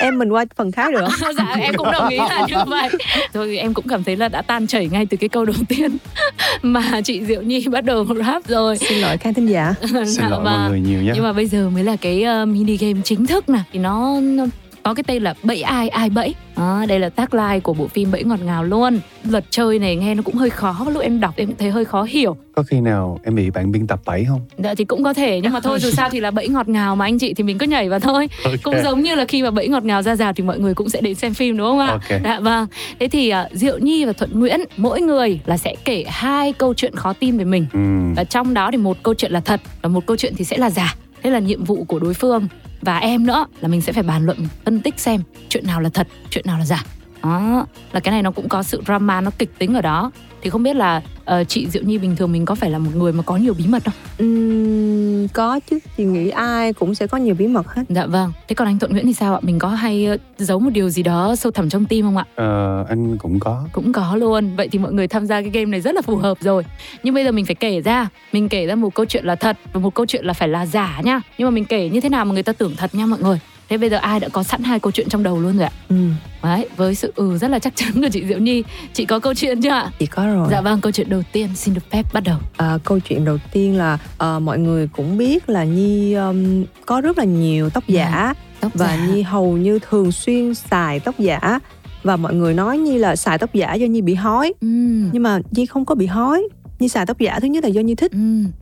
[0.00, 1.32] Em mình qua phần khác được không?
[1.36, 2.88] dạ em cũng đồng ý là như vậy.
[3.34, 5.96] Thôi em cũng cảm thấy là đã tan chảy ngay từ cái câu đầu tiên
[6.62, 8.78] mà chị diệu nhi bắt đầu rap rồi.
[8.78, 9.74] Xin lỗi khán thính giả.
[9.82, 11.12] Xin Dạ, lỗi và- mọi người nhiều nhé.
[11.14, 13.58] Nhưng mà bây giờ mới là cái uh, mini game chính thức nè.
[13.72, 14.44] Thì nó, nó
[14.88, 18.10] có cái tên là bẫy ai ai bẫy đó, đây là tagline của bộ phim
[18.10, 21.34] bẫy ngọt ngào luôn luật chơi này nghe nó cũng hơi khó lúc em đọc
[21.36, 24.24] em cũng thấy hơi khó hiểu Có khi nào em bị bạn biên tập bẫy
[24.28, 24.40] không?
[24.58, 26.96] dạ thì cũng có thể nhưng mà thôi dù sao thì là bẫy ngọt ngào
[26.96, 28.54] mà anh chị thì mình cứ nhảy vào thôi Ok.
[28.62, 30.88] cũng giống như là khi mà bẫy ngọt ngào ra rào thì mọi người cũng
[30.88, 32.20] sẽ đến xem phim đúng không ạ Ok.
[32.24, 32.66] dạ vâng
[33.00, 36.74] thế thì uh, diệu nhi và thuận nguyễn mỗi người là sẽ kể hai câu
[36.74, 37.78] chuyện khó tin về mình Ừ.
[38.16, 40.56] và trong đó thì một câu chuyện là thật và một câu chuyện thì sẽ
[40.58, 42.48] là giả thế là nhiệm vụ của đối phương.
[42.80, 45.88] Và em nữa, là mình sẽ phải bàn luận, phân tích xem chuyện nào là
[45.88, 46.84] thật, chuyện nào là giả.
[47.22, 50.10] Đó, là cái này nó cũng có sự drama, nó kịch tính ở đó.
[50.42, 52.90] Thì không biết là ờ, chị diệu nhi bình thường mình có phải là một
[52.94, 53.94] người mà có nhiều bí mật không?
[54.18, 57.82] Ừm, Có chứ, chị nghĩ ai cũng sẽ có nhiều bí mật hết.
[57.88, 58.32] Dạ vâng.
[58.48, 59.40] Thế còn anh thuận nguyễn thì sao ạ?
[59.42, 62.24] Mình có hay ờ, giấu một điều gì đó sâu thẳm trong tim không ạ?
[62.34, 63.64] Ờ, anh cũng có.
[63.72, 64.56] Cũng có luôn.
[64.56, 66.64] Vậy thì mọi người tham gia cái game này rất là phù hợp rồi.
[67.02, 68.08] Nhưng bây giờ mình phải kể ra.
[68.32, 70.66] Mình kể ra một câu chuyện là thật và một câu chuyện là phải là
[70.66, 71.20] giả nha.
[71.38, 73.40] Nhưng mà mình kể như thế nào mà người ta tưởng thật nha mọi người
[73.68, 75.72] thế bây giờ ai đã có sẵn hai câu chuyện trong đầu luôn rồi ạ?
[75.88, 75.96] Ừ,
[76.42, 78.62] đấy với sự ừ rất là chắc chắn của chị diệu nhi.
[78.92, 79.90] Chị có câu chuyện chưa ạ?
[79.98, 80.48] Chị có rồi.
[80.50, 82.38] Dạ vâng câu chuyện đầu tiên xin được phép bắt đầu.
[82.56, 87.00] À, câu chuyện đầu tiên là à, mọi người cũng biết là Nhi um, có
[87.00, 88.34] rất là nhiều tóc giả.
[88.60, 89.06] Tóc và giả.
[89.06, 91.58] Nhi hầu như thường xuyên xài tóc giả.
[92.02, 94.52] Và mọi người nói Nhi là xài tóc giả do Nhi bị hói.
[94.60, 96.48] Ừm, nhưng mà Nhi không có bị hói.
[96.78, 98.12] Nhi xài tóc giả thứ nhất là do Nhi thích.
[98.12, 98.18] Ừ,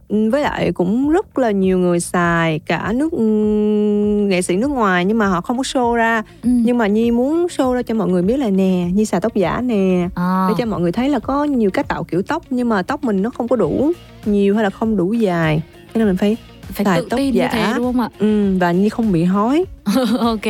[0.08, 5.04] với lại cũng rất là nhiều người xài cả nước ừm, nghệ sĩ nước ngoài
[5.04, 6.22] nhưng mà họ không có show ra.
[6.42, 6.62] Ừm.
[6.62, 9.34] nhưng mà Nhi muốn show ra cho mọi người biết là nè Nhi xài tóc
[9.34, 10.08] giả nè.
[10.14, 12.82] À, để cho mọi người thấy là có nhiều cách tạo kiểu tóc nhưng mà
[12.82, 13.92] tóc mình nó không có đủ
[14.24, 15.62] nhiều hay là không đủ dài.
[15.94, 17.44] Cho nên mình phải phải xài tự tóc tin giả.
[17.44, 18.08] như thế đúng không ạ?
[18.18, 19.64] Ừ, và Nhi không bị hói
[20.18, 20.44] ok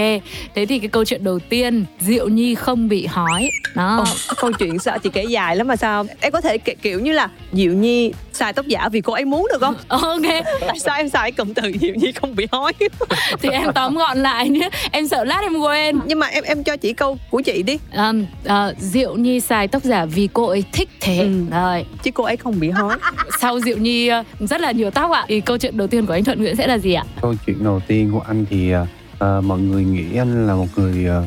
[0.55, 3.51] thế thì cái câu chuyện đầu tiên diệu nhi không bị hói.
[3.75, 4.05] Đó.
[4.29, 6.07] Ồ, câu chuyện sao chị kể dài lắm mà sao?
[6.21, 9.25] Em có thể kể kiểu như là Diệu Nhi xài tóc giả vì cô ấy
[9.25, 9.75] muốn được không?
[9.89, 10.45] Ok.
[10.61, 12.73] Tại sao em xài cụm từ Diệu Nhi không bị hói.
[13.43, 14.69] Thì em tóm gọn lại nhé.
[14.91, 15.99] Em sợ lát em quên.
[16.07, 17.79] Nhưng mà em em cho chị câu của chị đi.
[17.97, 21.19] Um, uh, diệu nhi xài tóc giả vì cô ấy thích thế.
[21.19, 21.45] Ừ.
[21.51, 21.87] rồi.
[22.03, 22.97] Chứ cô ấy không bị hói.
[23.41, 25.25] Sau diệu nhi uh, rất là nhiều tóc ạ.
[25.29, 27.05] Thì câu chuyện đầu tiên của anh thuận nguyễn sẽ là gì ạ?
[27.21, 28.73] Câu chuyện đầu tiên của anh thì
[29.19, 31.23] à, à, mọi người nghĩ anh là một người à,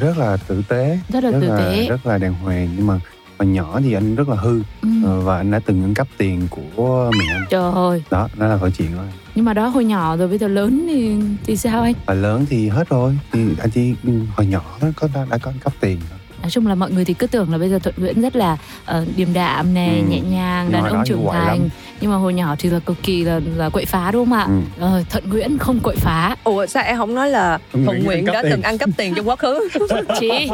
[0.00, 0.98] rất là tử tế.
[1.08, 1.86] Rất là tử tế.
[1.88, 2.68] rất là đàng hoàng.
[2.76, 3.00] Nhưng mà
[3.38, 4.62] hồi nhỏ thì anh rất là hư.
[4.82, 4.88] Ừ.
[5.04, 7.44] ờ, và anh đã từng ăn cắp tiền của mẹ anh.
[7.50, 8.02] Trời ơi.
[8.10, 9.12] Đó đó là câu chuyện của anh.
[9.34, 11.94] Nhưng mà đó hồi nhỏ rồi bây giờ lớn thì thì sao anh?
[12.06, 13.18] Và lớn thì hết rồi.
[13.32, 16.18] Thì anh chỉ ừ, hồi nhỏ có đã, đã có ăn cắp tiền thôi.
[16.44, 18.56] Nói chung là mọi người thì cứ tưởng là bây giờ thuận nguyễn rất là
[18.90, 20.02] uh, điềm đạm nè Ừ.
[20.10, 21.68] nhẹ nhàng đàn ông trưởng thành lắm.
[22.00, 24.46] nhưng mà hồi nhỏ thì là cực kỳ là là quậy phá đúng không ạ?
[24.48, 24.52] Ừ.
[24.80, 26.36] Rồi, thuận nguyễn không quậy phá.
[26.44, 28.50] Ủa sao em không nói là Thuận Nguyễn cắp đã tiền.
[28.52, 29.68] từng ăn cắp tiền trong quá khứ?
[30.20, 30.30] Chị.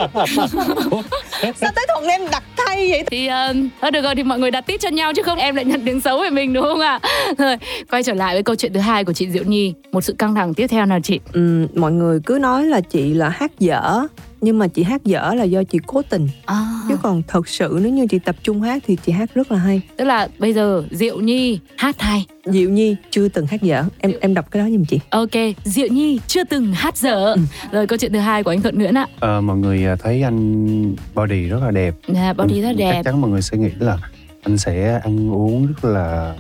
[1.43, 3.05] Sao tới thuận em đặt thay vậy?
[3.11, 5.55] Thì uh, thôi được rồi thì mọi người đặt tít cho nhau chứ không em
[5.57, 7.01] lại nhận tiếng xấu về mình đúng không ạ?
[7.39, 7.57] Rồi
[7.91, 9.75] quay trở lại với câu chuyện thứ hai của chị diệu nhi.
[9.93, 11.21] Một sự căng thẳng tiếp theo nào chị?
[11.33, 14.07] Ừ, mọi người cứ nói là chị là hát dở
[14.41, 16.29] nhưng mà chị hát dở là do chị cố tình.
[16.47, 19.53] À, chứ còn thật sự nếu như chị tập trung hát thì chị hát rất
[19.53, 19.81] là hay.
[19.97, 22.25] Tức là bây giờ diệu nhi hát hay.
[22.45, 23.85] Diệu nhi chưa từng hát dở.
[23.99, 25.01] Em em đọc cái đó giùm chị.
[25.11, 25.31] Ok
[25.65, 27.37] diệu nhi chưa từng hát dở.
[27.73, 29.07] Rồi câu chuyện thứ hai của anh thuận nguyễn ạ.
[29.21, 31.95] Ờ, mọi người à, thấy anh body rất là đẹp.
[32.15, 32.93] À, body rất Ừ, đẹp.
[32.93, 33.99] chắc chắn mọi người sẽ nghĩ là
[34.43, 36.35] anh sẽ ăn uống rất là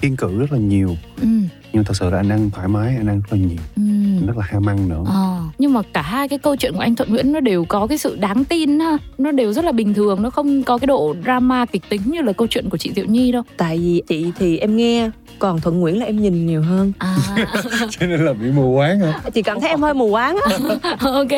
[0.00, 0.96] kiên cử rất là nhiều.
[1.20, 1.26] Ừ,
[1.72, 3.58] nhưng thật sự là anh ăn thoải mái anh ăn rất là nhiều.
[3.76, 3.82] Ừ.
[4.20, 5.02] anh rất là ham ăn nữa.
[5.06, 7.86] Ờ, nhưng mà cả hai cái câu chuyện của anh Thuận Nguyễn nó đều có
[7.86, 8.96] cái sự đáng tin ha.
[9.18, 12.22] Nó đều rất là bình thường nó không có cái độ drama kịch tính như
[12.22, 13.42] là câu chuyện của chị Diệu Nhi đâu.
[13.56, 16.92] Tại vì chị thì em nghe còn thuận nguyễn là em nhìn nhiều hơn.
[16.98, 17.16] À.
[17.90, 19.20] Cho nên là bị mù quáng hả?
[19.34, 20.56] Chị cảm thấy em hơi mù quáng á.
[21.00, 21.28] Ok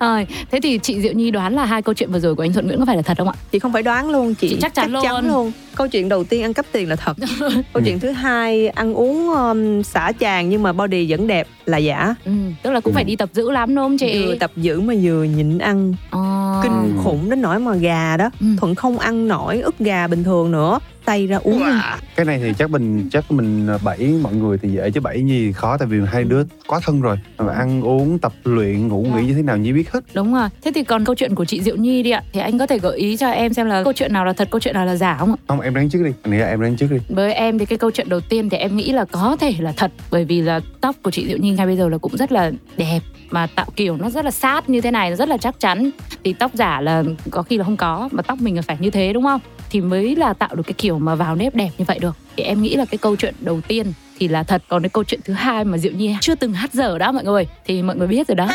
[0.00, 0.26] rồi.
[0.50, 2.66] Thế thì chị Diệu Nhi đoán là hai câu chuyện vừa rồi của anh Thuận
[2.66, 3.34] Nguyễn có phải là thật không ạ?
[3.50, 5.28] Chị không phải đoán luôn chị, Chị chắc chắn luôn.
[5.28, 5.52] luôn.
[5.74, 7.16] Câu chuyện đầu tiên ăn cắp tiền là thật.
[7.72, 11.78] Câu chuyện thứ hai ăn uống um, xả chàng nhưng mà body vẫn đẹp là
[11.78, 12.14] giả.
[12.24, 14.24] Ừ, tức là cũng phải đi tập giữ lắm đúng không chị?
[14.26, 15.94] Vừa tập giữ mà vừa nhịn ăn.
[16.10, 16.20] Ờ.
[16.62, 18.46] kinh khủng đến nỗi mà gà đó Ừ.
[18.58, 21.78] thuận không ăn nổi ức gà bình thường nữa tay ra uống luôn.
[22.16, 25.52] cái này thì chắc mình chắc mình bẫy mọi người thì dễ chứ nhi thì
[25.52, 27.18] khó tại vì hai đứa quá thân rồi.
[27.38, 30.00] Mà ăn uống tập luyện ngủ nghỉ như thế nào nhi biết hết.
[30.14, 30.48] Đúng rồi.
[30.64, 32.22] Thế thì còn câu chuyện của chị Diệu Nhi đi ạ.
[32.32, 34.48] Thì anh có thể gợi ý cho em xem là câu chuyện nào là thật
[34.50, 35.36] câu chuyện nào là giả không ạ?
[35.48, 36.10] Không em đoán trước đi.
[36.22, 36.96] Anh nghĩ là em đoán trước đi.
[37.08, 39.72] Với em thì cái câu chuyện đầu tiên thì em nghĩ là có thể là
[39.76, 39.92] thật.
[40.10, 42.50] Bởi vì là tóc của chị Diệu Nhi ngay bây giờ là cũng rất là
[42.76, 45.90] đẹp mà tạo kiểu nó rất là sát như thế này rất là chắc chắn.
[46.24, 48.90] Thì tóc giả là có khi là không có mà tóc mình là phải như
[48.90, 49.40] thế đúng không?
[49.70, 52.16] Thì mới là tạo được cái kiểu mà vào nếp đẹp như vậy được.
[52.36, 54.62] Thì em nghĩ là cái câu chuyện đầu tiên thì là thật.
[54.68, 57.24] Còn cái câu chuyện thứ hai mà Diệu Nhi chưa từng hát dở đó mọi
[57.24, 57.46] người.
[57.66, 58.48] Thì mọi người biết rồi đó.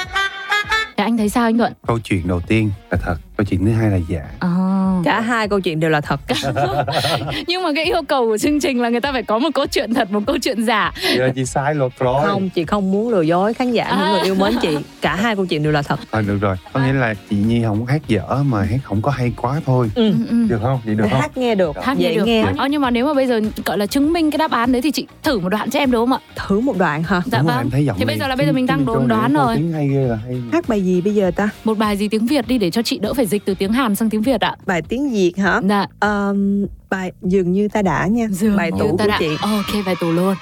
[0.97, 1.73] Thì anh thấy sao anh Thuận?
[1.87, 4.23] câu chuyện đầu tiên là thật câu chuyện thứ hai là giả.
[4.39, 4.80] À.
[5.03, 6.19] cả hai câu chuyện đều là thật
[7.47, 9.65] Nhưng mà cái yêu cầu của chương trình là người ta phải có một câu
[9.67, 10.93] chuyện thật, một câu chuyện giả.
[11.17, 14.21] giờ chị sai lột rồi không chị không muốn lừa dối khán giả những người
[14.21, 16.93] yêu mến chị cả hai câu chuyện đều là thật à, được rồi có nghĩa
[16.93, 20.01] là chị nhi không hát dở mà hát không có hay quá thôi ừ.
[20.11, 20.35] Ừ, ừ.
[20.49, 22.25] được không vậy được không hát nghe được Hát nghe được.
[22.25, 24.71] nghe Ờ, nhưng mà nếu mà bây giờ gọi là chứng minh cái đáp án
[24.71, 26.19] đấy thì chị thử một đoạn cho em đúng không ạ?
[26.47, 27.65] thử một đoạn hả Dạ Đúng rồi, vâng.
[27.65, 29.55] em thấy giọng Thì bây giờ là bây giờ mình đang đoán Câu rồi.
[29.55, 32.25] tiếng hay ghê là hay hát bài gì bây giờ ta Một bài gì tiếng
[32.25, 34.55] Việt đi để cho chị đỡ phải dịch từ tiếng Hàn sang tiếng Việt ạ.
[34.65, 35.61] bài tiếng việt hả?
[35.69, 35.85] Dạ.
[35.99, 39.27] Ờm, bài dường như ta đã nha Dường bài tủ ta của đã- chị.
[39.41, 40.35] Ok, bài tủ luôn.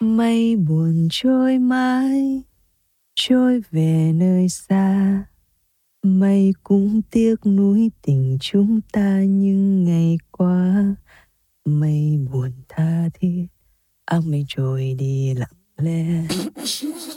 [0.00, 2.42] mây buồn trôi mãi
[3.14, 5.24] trôi về nơi xa.
[6.02, 10.84] Mây cũng tiếc nuối tình chúng ta những ngày qua.
[11.64, 13.46] Mây buồn tha thiết
[14.04, 16.04] áo mây trôi đi lặng lẽ.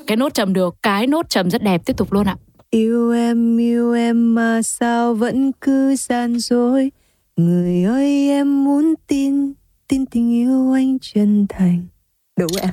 [0.07, 1.81] Cái nốt trầm được, cái nốt trầm rất đẹp.
[1.86, 2.36] Tiếp tục luôn ạ
[2.74, 6.91] yêu em yêu em mà sao vẫn cứ gian dối?
[7.38, 9.53] Người ơi, em muốn tin
[9.88, 11.86] tin tình yêu anh chân thành
[12.39, 12.69] đủ em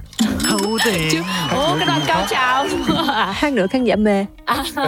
[1.10, 1.18] Chứ,
[1.56, 2.66] ô cái đoạn cao trào.
[3.32, 4.64] hát nữa khán giả mê À,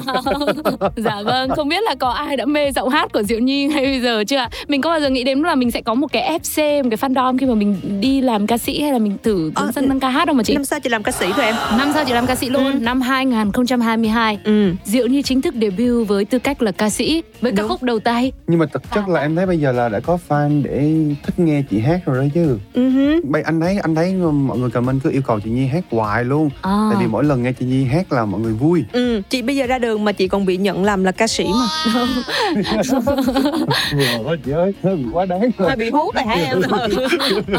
[0.97, 3.85] dạ vâng, không biết là có ai đã mê giọng hát của Diệu Nhi ngay
[3.85, 4.49] bây giờ chưa ạ?
[4.69, 7.11] Mình có bao giờ nghĩ đến là mình sẽ có một cái FC, một cái
[7.11, 9.89] fandom khi mà mình đi làm ca sĩ hay là mình thử đứng Ờ, sân
[9.89, 10.55] đăng ca hát đâu mà chị?
[10.55, 12.85] năm sau chị làm ca sĩ thôi em Năm sau chị làm ca sĩ luôn,
[12.85, 17.53] năm 2022 ừ Diệu Nhi chính thức debut với tư cách là ca sĩ với
[17.53, 17.69] ca Đúng.
[17.71, 18.33] khúc đầu tay.
[18.47, 21.39] nhưng mà thực chất là em thấy bây giờ là đã có fan để thích
[21.39, 23.21] nghe chị hát rồi đó chứ ừ hứ.
[23.25, 26.25] bây anh thấy anh thấy mọi người comment cứ yêu cầu chị nhi hát hoài
[26.25, 26.51] luôn.
[26.63, 26.89] À.
[26.93, 28.85] tại vì mỗi lần nghe chị nhi hát là mọi người vui.
[28.93, 31.45] Ừ chị bây giờ ra đường mà chị còn bị nhận làm là ca sĩ
[31.45, 31.69] mà.
[34.25, 34.73] Vừa chị ơi
[35.13, 36.61] quá đáng rồi hơi bị hút rồi hả em?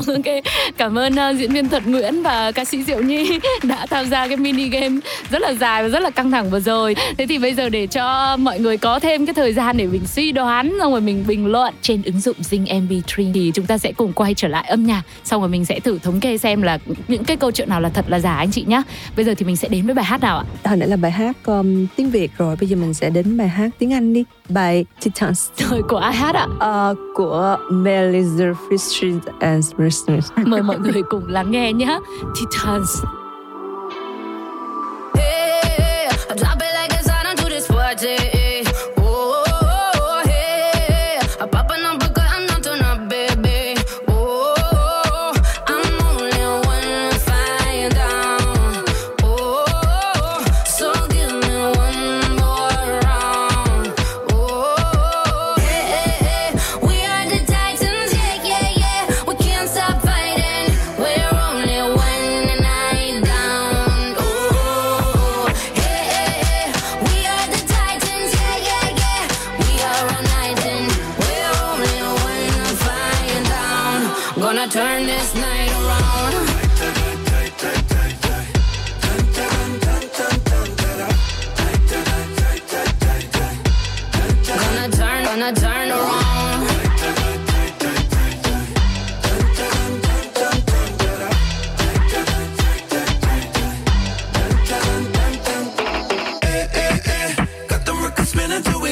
[0.07, 0.43] Ok,
[0.77, 4.27] cảm ơn uh, diễn viên Thuật Nguyễn và ca sĩ Diệu Nhi đã tham gia
[4.27, 4.99] cái mini game
[5.29, 6.95] rất là dài và rất là căng thẳng vừa rồi.
[7.17, 10.05] Thế thì bây giờ để cho mọi người có thêm cái thời gian để mình
[10.05, 13.77] suy đoán xong rồi mình bình luận trên ứng dụng Zing MP3 thì chúng ta
[13.77, 15.01] sẽ cùng quay trở lại âm nhạc.
[15.23, 16.77] Xong rồi mình sẽ thử thống kê xem là
[17.07, 18.83] những cái câu chuyện nào là thật là giả anh chị nhá.
[19.15, 20.43] Bây giờ thì mình sẽ đến với bài hát nào ạ?
[20.65, 23.47] hồi nãy là bài hát um, tiếng việt rồi bây giờ mình sẽ đến bài
[23.47, 26.47] hát tiếng anh đi bài Titans Trời của ai hát ạ?
[26.59, 31.99] Ờ, của Melissa Fisher and Smith Mời mọi người cùng lắng nghe nhé.
[32.35, 33.22] Titans.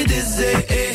[0.05, 0.90] des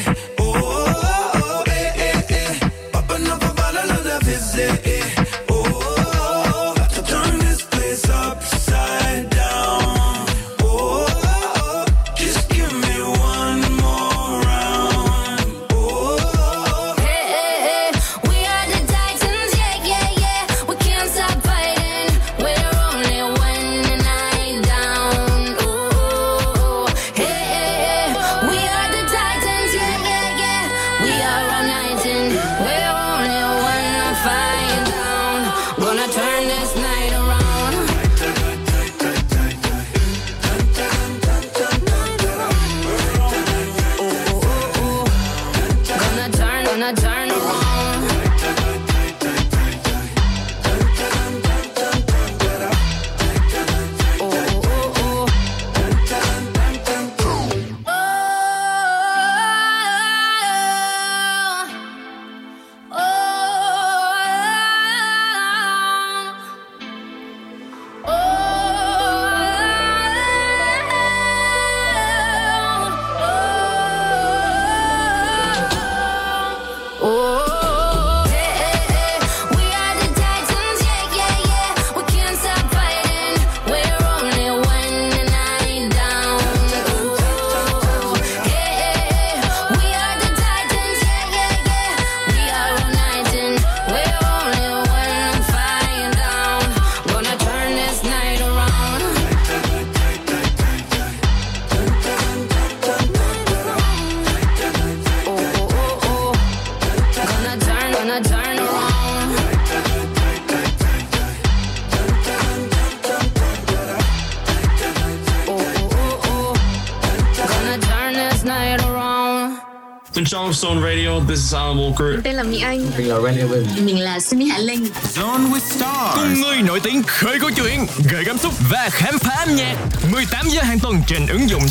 [120.17, 122.21] Bên trong Zone Radio, this is Alan Walker.
[122.25, 122.87] tên là Mỹ Anh.
[122.99, 123.79] Mình là Randy Evans.
[123.81, 124.87] Mình là Sunny Hạ Linh.
[125.15, 126.15] Zone with Stars.
[126.15, 129.77] Cùng người nổi tiếng khơi câu chuyện Gợi cảm xúc và khám phá âm nhạc.
[130.13, 131.63] 18 giờ hàng tuần trên ứng dụng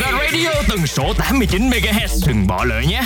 [0.00, 3.02] Và radio tần số 89 MHz Đừng bỏ lỡ nhé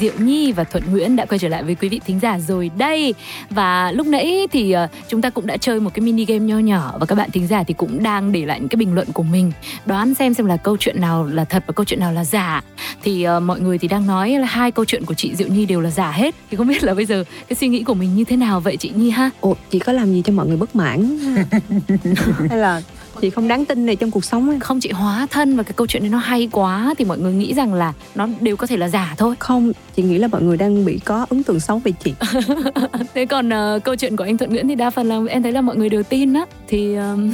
[0.00, 2.70] Diệu Nhi và Thuận Nguyễn đã quay trở lại với quý vị thính giả rồi
[2.78, 3.14] đây.
[3.50, 6.58] Và lúc nãy thì ờ, chúng ta cũng đã chơi một cái mini game nho
[6.58, 9.08] nhỏ Và các bạn thính giả thì cũng đang để lại những cái bình luận
[9.12, 9.52] của mình
[9.86, 12.62] Đoán xem xem là câu chuyện nào là thật và câu chuyện nào là giả.
[13.02, 15.66] Thì ờ, mọi người thì đang nói là hai câu chuyện của chị Diệu Nhi
[15.66, 16.34] đều là giả hết.
[16.50, 18.76] Thì không biết là bây giờ cái suy nghĩ của mình như thế nào vậy
[18.76, 19.30] chị Nhi ha?
[19.40, 21.18] Ồ, chị có làm gì cho mọi người bất mãn
[22.50, 22.82] hay là
[23.20, 24.60] chị không đáng tin này trong cuộc sống ấy?
[24.60, 27.32] Không chị hóa thân và cái câu chuyện này nó hay quá Thì mọi người
[27.32, 29.34] nghĩ rằng là nó đều có thể là giả thôi.
[29.38, 32.14] Không chị nghĩ là mọi người đang bị có ấn tượng xấu về chị.
[33.14, 35.52] Thế còn ờ, câu chuyện của anh Thuận Nguyễn thì đa phần là em thấy
[35.52, 36.44] là mọi người đều tin á.
[36.68, 37.32] Thì Ừm,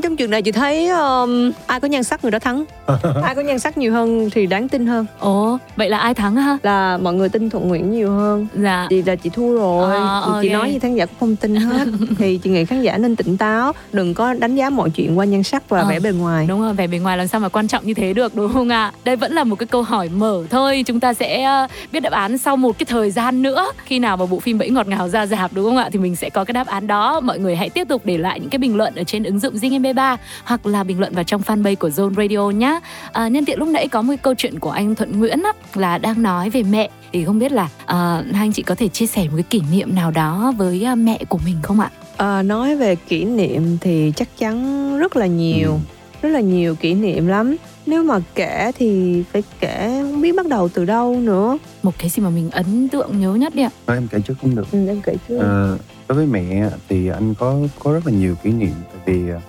[0.02, 2.64] trong trường này chị thấy um, ai có nhan sắc người đó thắng.
[3.22, 5.06] Ai có nhan sắc nhiều hơn thì đáng tin hơn.
[5.18, 6.58] Ồ, vậy là ai thắng ha?
[6.62, 8.46] là mọi người tin thuận nguyễn nhiều hơn.
[8.54, 8.86] Dạ.
[8.90, 9.96] Chị là chị thua rồi.
[9.96, 11.86] À, Thì chị nói gì khán giả cũng không tin hết.
[12.18, 15.24] Thì chị nghĩ khán giả nên tỉnh táo đừng có đánh giá mọi chuyện qua
[15.30, 15.86] nhan sắc và Ờ.
[15.88, 18.12] vẻ bề ngoài Đúng rồi, vẻ bề ngoài làm sao mà quan trọng như thế
[18.12, 18.92] được đúng không ạ?
[19.04, 22.12] Đây vẫn là một cái câu hỏi mở thôi Chúng ta sẽ ờ, biết đáp
[22.12, 25.08] án sau một cái thời gian nữa Khi nào mà bộ phim Bẫy Ngọt Ngào
[25.08, 25.88] ra rạp đúng không ạ?
[25.92, 28.40] Thì mình sẽ có cái đáp án đó Mọi người hãy tiếp tục để lại
[28.40, 31.24] những cái bình luận ở trên ứng dụng Zing MP3 Hoặc là bình luận vào
[31.24, 32.80] trong fanpage của Zone Radio nhá
[33.12, 35.52] à, Nhân tiện lúc nãy có một cái câu chuyện của anh Thuận Nguyễn á,
[35.74, 38.88] Là đang nói về mẹ Thì không biết là ờ, hai anh chị có thể
[38.88, 41.90] chia sẻ một cái kỷ niệm nào đó với ờ, mẹ của mình không ạ?
[42.18, 45.78] Ờ, nói về kỷ niệm thì chắc chắn rất là nhiều Ừ.
[46.22, 47.56] rất là nhiều kỷ niệm lắm.
[47.86, 51.58] Nếu mà kể thì phải kể không biết bắt đầu từ đâu nữa.
[51.82, 53.70] Một cái gì mà mình ấn tượng nhớ nhất đi ạ?
[53.86, 54.66] Nói em kể trước cũng được.
[54.72, 55.38] Ừ, em kể trước.
[55.38, 58.72] Ờ, đối với mẹ thì anh có có rất là nhiều kỷ niệm.
[58.92, 59.40] Tại vì ờ,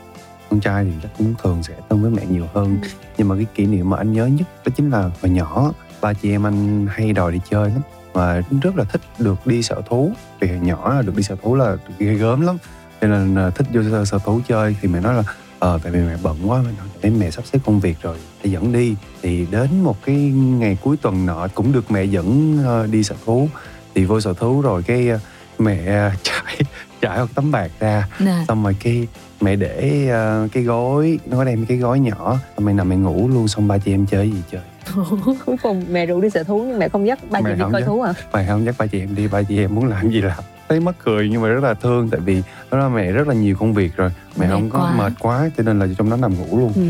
[0.50, 2.78] con trai thì chắc cũng thường sẽ thân với mẹ nhiều hơn.
[3.18, 6.14] Nhưng mà cái kỷ niệm mà anh nhớ nhất đó chính là hồi nhỏ ba
[6.14, 7.82] chị em anh hay đòi đi chơi lắm
[8.20, 10.12] và rất là thích được đi sở thú.
[10.40, 12.58] Vì hồi nhỏ là được đi sở thú là ghê gớm lắm.
[13.02, 14.76] Nên là thích vô sở, thú chơi.
[14.82, 15.24] Thì mẹ nói là
[15.60, 18.18] ờ tại vì mẹ bận quá mẹ nói để mẹ sắp xếp công việc rồi
[18.44, 18.96] để dẫn đi.
[19.22, 20.16] Thì đến một cái
[20.60, 23.50] ngày cuối tuần nọ cũng được mẹ dẫn ờ, đi sở thú.
[23.96, 25.20] Thì vô sở thú rồi cái ờ,
[25.60, 26.62] mẹ trải
[27.02, 28.08] trải một tấm bạc ra.
[28.20, 28.44] Nè.
[28.48, 29.08] xong rồi cái
[29.42, 32.38] mẹ để ờ, cái gối nó có đem cái gối nhỏ.
[32.58, 34.62] Mẹ nằm mẹ ngủ luôn xong ba chị em chơi gì chơi
[35.46, 37.62] cuối cùng mẹ rủ đi sở thú nhưng mẹ không dắt ba Mẹ chị đi
[37.72, 37.88] coi dắt.
[37.88, 40.22] thú à mày không dắt ba chị em đi ba chị em muốn làm gì
[40.22, 40.38] làm.
[40.70, 43.34] Thấy mắc cười nhưng mà rất là thương tại vì đó là mẹ rất là
[43.34, 44.10] nhiều công việc rồi.
[44.40, 44.96] Mẹ Mệt không có quá.
[44.98, 46.72] mệt quá cho nên là trong đó nằm ngủ luôn.
[46.76, 46.82] Ừ.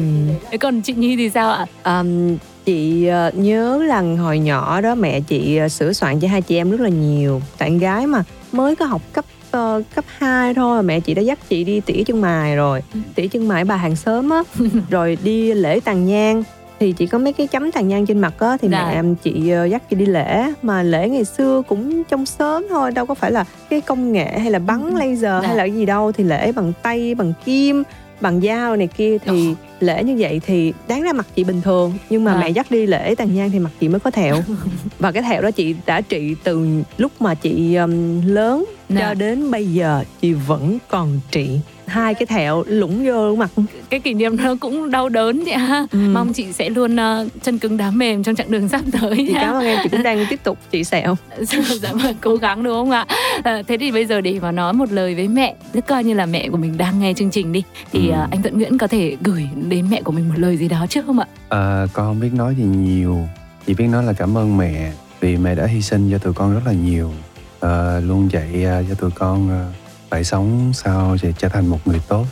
[0.52, 1.66] Thế còn chị Nhi thì sao ạ?
[1.84, 6.42] Ờm, chị ờ, nhớ là hồi nhỏ đó mẹ chị ờ, sửa soạn cho hai
[6.42, 7.42] chị em rất là nhiều.
[7.58, 11.14] Tại con gái mà mới có học cấp ờ, cấp 2 thôi mà mẹ chị
[11.14, 12.82] đã dắt chị đi tỉa chân mày rồi.
[13.16, 14.44] Tỉa chân mày bà hàng xóm á.
[14.90, 16.44] Rồi đi lễ tàn nhang
[16.80, 18.86] thì chỉ có mấy cái chấm tàn nhang trên mặt á thì Dạ.
[19.02, 22.92] mẹ chị ờ, dắt chị đi lễ mà lễ ngày xưa cũng trong sớm thôi
[22.92, 25.40] đâu có phải là cái công nghệ hay là bắn laser Dạ.
[25.48, 27.84] hay là cái gì đâu thì lễ bằng tay bằng kim
[28.22, 31.94] bằng dao này kia thì lễ như vậy thì đáng ra mặt chị bình thường
[32.10, 32.40] nhưng mà À.
[32.40, 34.36] mẹ dắt đi lễ tàn nhang thì mặt chị mới có thẹo
[35.00, 36.68] và cái thẹo đó chị đã trị từ
[36.98, 39.00] lúc mà chị um, lớn Dạ.
[39.00, 41.60] cho đến bây giờ chị vẫn còn trị
[41.90, 43.50] hai cái thẹo lủng vô mặt
[43.90, 45.86] Cái kỷ niệm nó cũng đau đớn chị ha.
[45.92, 46.00] Ừ.
[46.14, 49.34] Mong chị sẽ luôn ờ, chân cứng đá mềm trong chặng đường sắp tới chị
[49.34, 49.40] nha.
[49.42, 51.16] cảm ơn em chị cũng đang tiếp tục trị sẹo
[51.82, 53.06] dạ vâng cố gắng đúng không ạ
[53.44, 56.14] à, thế thì bây giờ để mà nói một lời với mẹ tức coi như
[56.14, 58.14] là mẹ của mình đang nghe chương trình đi thì Ừ.
[58.14, 60.86] à, anh Thuận Nguyễn có thể gửi đến mẹ của mình một lời gì đó
[60.90, 63.28] trước không ạ à, con không biết nói gì nhiều
[63.68, 66.54] chỉ biết nói là cảm ơn mẹ vì mẹ đã hy sinh cho tụi con
[66.54, 67.12] rất là nhiều
[67.60, 69.66] à, luôn dạy à, cho tụi con à,
[70.10, 72.26] phải sống sao để trở thành một người tốt?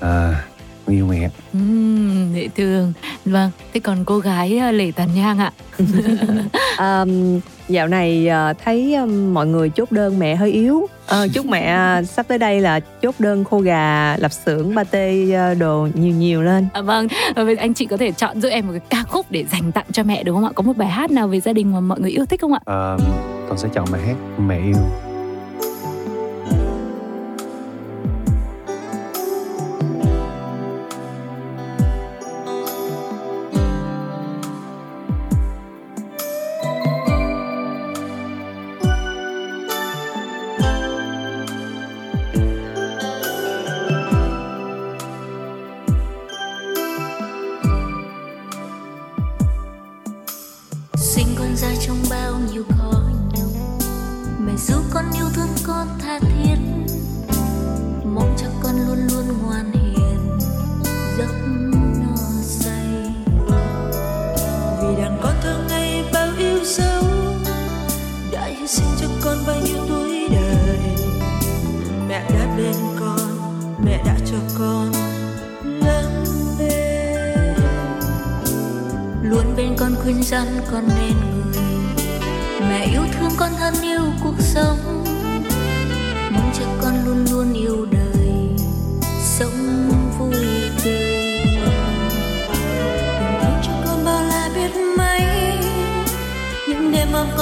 [0.00, 0.44] À,
[0.88, 2.92] yêu mẹ Ừm, dễ thương.
[3.24, 5.52] Vâng thế còn cô gái à, lệ tàn nhang ạ?
[6.78, 10.86] Um, dạo này ờ, thấy mọi người chốt đơn mẹ hơi yếu.
[11.06, 15.30] Ờ, chúc mẹ ờ, sắp tới đây là chốt đơn khô gà lập xưởng pate
[15.34, 16.66] ờ, đồ nhiều nhiều lên.
[16.72, 17.06] À, vâng.
[17.36, 19.44] Và bây giờ anh chị có thể chọn giúp em một cái ca khúc để
[19.52, 20.50] dành tặng cho mẹ đúng không ạ?
[20.54, 22.60] Có một bài hát nào về gia đình mà mọi người yêu thích không ạ?
[22.66, 22.96] À,
[23.48, 24.76] con sẽ chọn bài hát mẹ yêu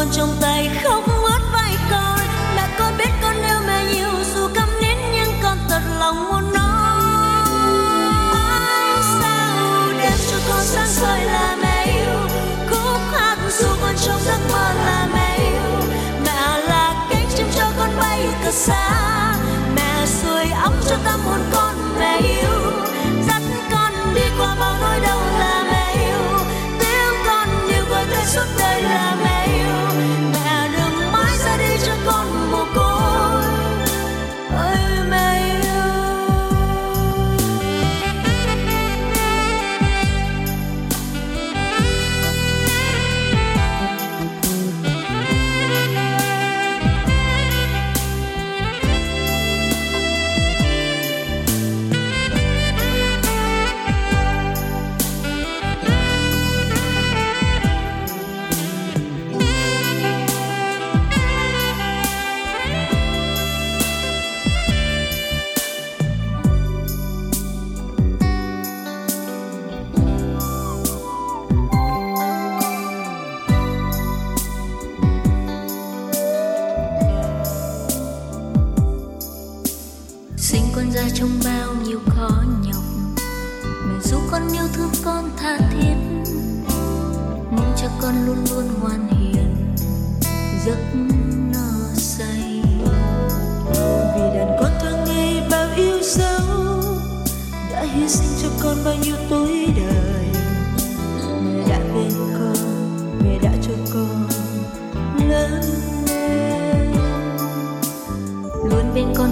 [0.01, 2.18] con trong tay khóc ướt vai con
[2.57, 6.53] mẹ con biết con yêu mẹ nhiều, dù câm nín nhưng con thật lòng muốn
[6.53, 7.03] nói
[9.20, 12.28] sao đêm cho con sáng soi là mẹ yêu.
[12.70, 15.88] Khúc hát dù con trong giấc mơ là mẹ yêu.
[16.26, 19.34] Mẹ là cánh chim cho con bay thật xa.
[19.76, 22.72] Mẹ sưởi ấm cho tâm hồn con mẹ yêu.
[23.28, 23.42] Dắt
[23.72, 26.44] con đi qua bao nỗi đau là mẹ yêu.
[26.78, 29.30] Tiếng con như gọi tên suốt đời là mẹ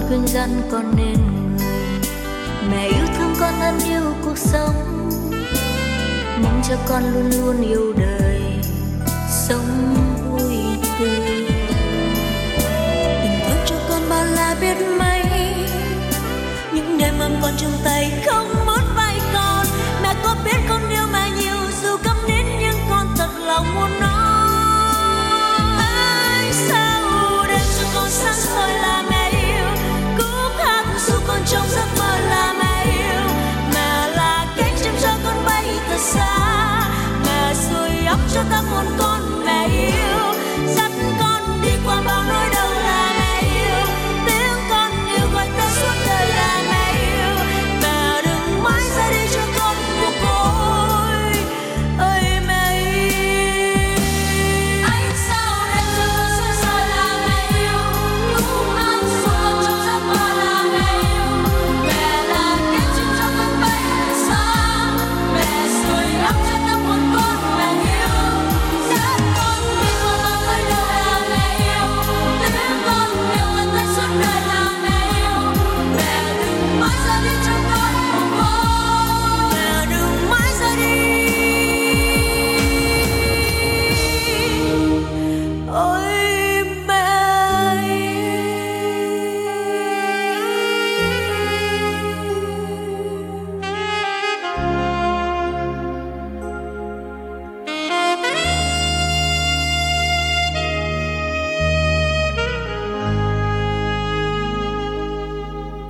[0.08, 1.18] khuyên răn con nên
[1.58, 1.68] người
[2.70, 4.74] mẹ yêu thương con thân yêu cuộc sống,
[6.42, 8.40] mong cho con luôn luôn yêu đời,
[9.28, 9.94] sống
[10.30, 10.56] vui
[10.98, 11.46] tươi.
[13.22, 15.22] Tình thương cho con bao la biết mấy,
[16.72, 19.66] những đêm ấm con trong tay không muốn vai con.
[20.02, 24.00] Mẹ có biết con yêu mẹ nhiều dù cấm nín nhưng con thật lòng muốn
[24.00, 24.48] nói.
[26.68, 27.02] Sao
[27.48, 28.97] đêm cho con sáng soi lại?
[38.34, 39.27] Cho tâm hồn con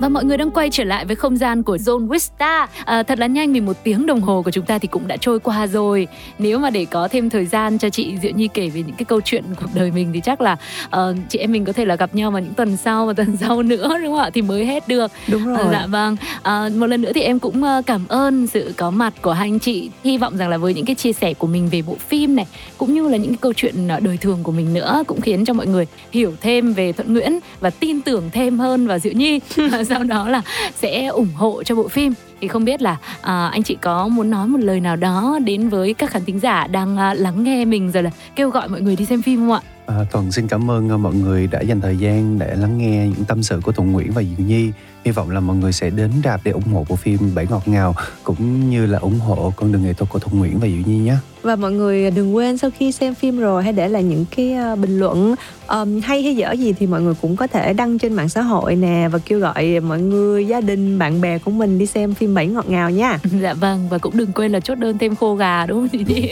[0.09, 2.67] Và mọi người đang quay trở lại với không gian của Zone Wista.
[2.85, 5.17] À, thật là nhanh vì một tiếng đồng hồ của chúng ta thì cũng đã
[5.17, 6.07] trôi qua rồi.
[6.39, 9.05] Nếu mà để có thêm thời gian cho chị Diệu Nhi kể về những cái
[9.05, 10.55] câu chuyện cuộc đời mình thì chắc là
[10.89, 13.37] ờ, chị em mình có thể là gặp nhau vào những tuần sau và tuần
[13.39, 14.29] sau nữa đúng không ạ?
[14.33, 15.11] Thì mới hết được.
[15.27, 16.15] đúng rồi À, dạ vâng.
[16.41, 19.47] À, một lần nữa thì em cũng ờ, cảm ơn sự có mặt của hai
[19.47, 19.89] anh chị.
[20.03, 22.45] Hy vọng rằng là với những cái chia sẻ của mình về bộ phim này
[22.77, 25.45] cũng như là những cái câu chuyện ờ, đời thường của mình nữa cũng khiến
[25.45, 29.13] cho mọi người hiểu thêm về Thuận Nguyễn và tin tưởng thêm hơn vào Diệu
[29.13, 29.39] Nhi.
[29.71, 30.41] Và sau đó là
[30.75, 32.13] sẽ ủng hộ cho bộ phim.
[32.41, 35.69] Thì không biết là à, anh chị có muốn nói một lời nào đó đến
[35.69, 38.81] với các khán thính giả đang à, lắng nghe mình rồi là kêu gọi mọi
[38.81, 39.61] người đi xem phim không ạ?
[39.85, 43.07] À, Toàn xin cảm ơn à, mọi người đã dành thời gian để lắng nghe
[43.07, 44.71] những tâm sự của Thuận Nguyễn và Diệu Nhi.
[45.05, 47.67] Hy vọng là mọi người sẽ đến rạp để ủng hộ bộ phim Bảy Ngọt
[47.67, 50.81] Ngào cũng như là ủng hộ con đường nghệ thuật của Thuận Nguyễn và Diệu
[50.85, 54.03] Nhi nhé và mọi người đừng quên sau khi xem phim rồi hãy để lại
[54.03, 55.35] những cái ờ, bình luận
[55.67, 58.41] ờm, hay hay dở gì thì mọi người cũng có thể đăng trên mạng xã
[58.41, 62.13] hội nè và kêu gọi mọi người gia đình bạn bè của mình đi xem
[62.13, 65.15] phim bảy ngọt ngào nha Dạ vâng và cũng đừng quên là chốt đơn thêm
[65.15, 66.31] khô gà đúng không chị Nhi?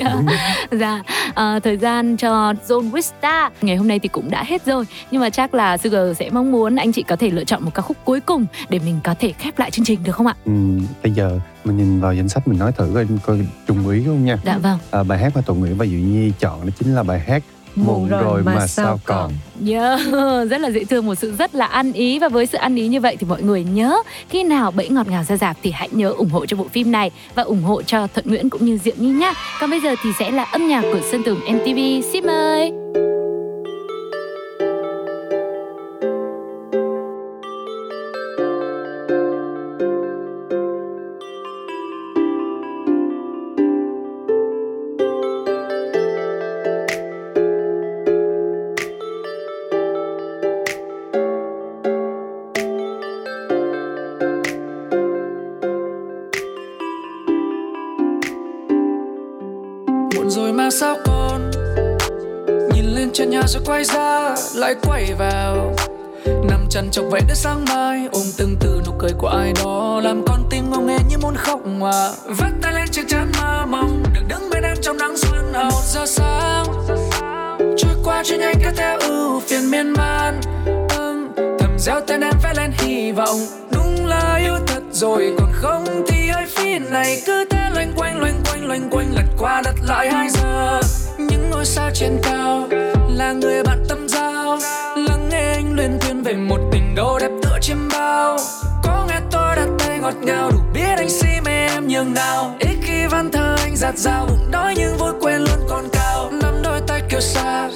[0.72, 1.03] dạ
[1.36, 5.22] à, thời gian cho Zone Wista ngày hôm nay thì cũng đã hết rồi nhưng
[5.22, 7.82] mà chắc là Sugar sẽ mong muốn anh chị có thể lựa chọn một ca
[7.82, 10.34] khúc cuối cùng để mình có thể khép lại chương trình được không ạ?
[10.45, 10.51] Ừ,
[11.03, 14.26] bây giờ mình nhìn vào danh sách mình nói thử coi, coi trùng ý không
[14.26, 14.38] nha.
[14.45, 14.78] Dạ vâng.
[14.91, 17.43] À, bài hát mà Thuận Nguyễn và Diệu Nhi chọn đó chính là bài hát
[17.76, 19.32] Muộn rồi mà sao còn.
[19.59, 19.99] Nhớ
[20.49, 22.88] rất là dễ thương một sự rất là ăn ý và với sự ăn ý
[22.88, 23.97] như vậy thì mọi người nhớ
[24.30, 26.91] khi nào bẫy ngọt ngào ra dạp thì hãy nhớ ủng hộ cho bộ phim
[26.91, 29.34] này và ủng hộ cho Thuận Nguyễn cũng như Diệu Nhi nhá.
[29.61, 32.09] Còn bây giờ thì sẽ là âm nhạc của Sơn Tùng MTV.
[32.13, 32.72] Xin mời.
[60.72, 61.51] Sao con?
[62.74, 65.76] Nhìn lên trên nhà rồi quay ra lại quay vào.
[66.26, 70.01] Nằm chăn chọc vậy đến sáng mai ôm từng từ nụ cười của ai đó.
[70.03, 72.09] Làm con tim ngông nghe như muốn khóc mà.
[72.26, 75.63] Vắt tay lên chiếc chắn mơ mộng được đứng bên em trong nắng xuân hậu
[75.63, 76.65] một giờ sáng
[77.78, 80.41] trôi qua trên nhanh cứ theo ưu phiền miên man.
[80.97, 81.28] Ừm,
[81.59, 83.38] thầm gieo tên em vẽ lên hy vọng.
[83.72, 88.20] Đúng là yêu thật rồi còn không thì ơi phía này cứ thế loanh quanh
[88.20, 90.80] loanh quanh loanh quanh lật qua đặt lại hai giờ.
[91.18, 92.68] Những ngôi sao trên cao
[93.09, 94.57] là người bạn tâm giao.
[94.95, 98.38] Lắng nghe anh luyên thuyên về một tình đâu đẹp tựa chiêm bao.
[98.84, 102.55] Có nghe tôi đặt tay ngọt ngào, đủ biết anh si mê em nhường nào.
[102.59, 106.30] Ít khi văn thơ anh giạt dao bụng đói nhưng vui quên luôn còn cao.
[106.32, 107.70] Nắm đôi tay kêu xa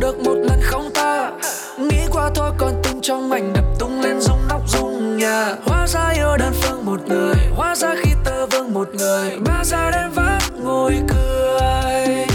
[0.00, 1.30] được một lần không ta
[1.78, 5.54] nghĩ qua thôi, còn tung trong mảnh đập tung lên rung nóc rung nhà.
[5.66, 8.10] Hóa ra yêu đơn phương một người, hóa ra khi
[8.46, 9.38] vương một người.
[9.46, 12.27] Ba ra đến vắt ngồi cười.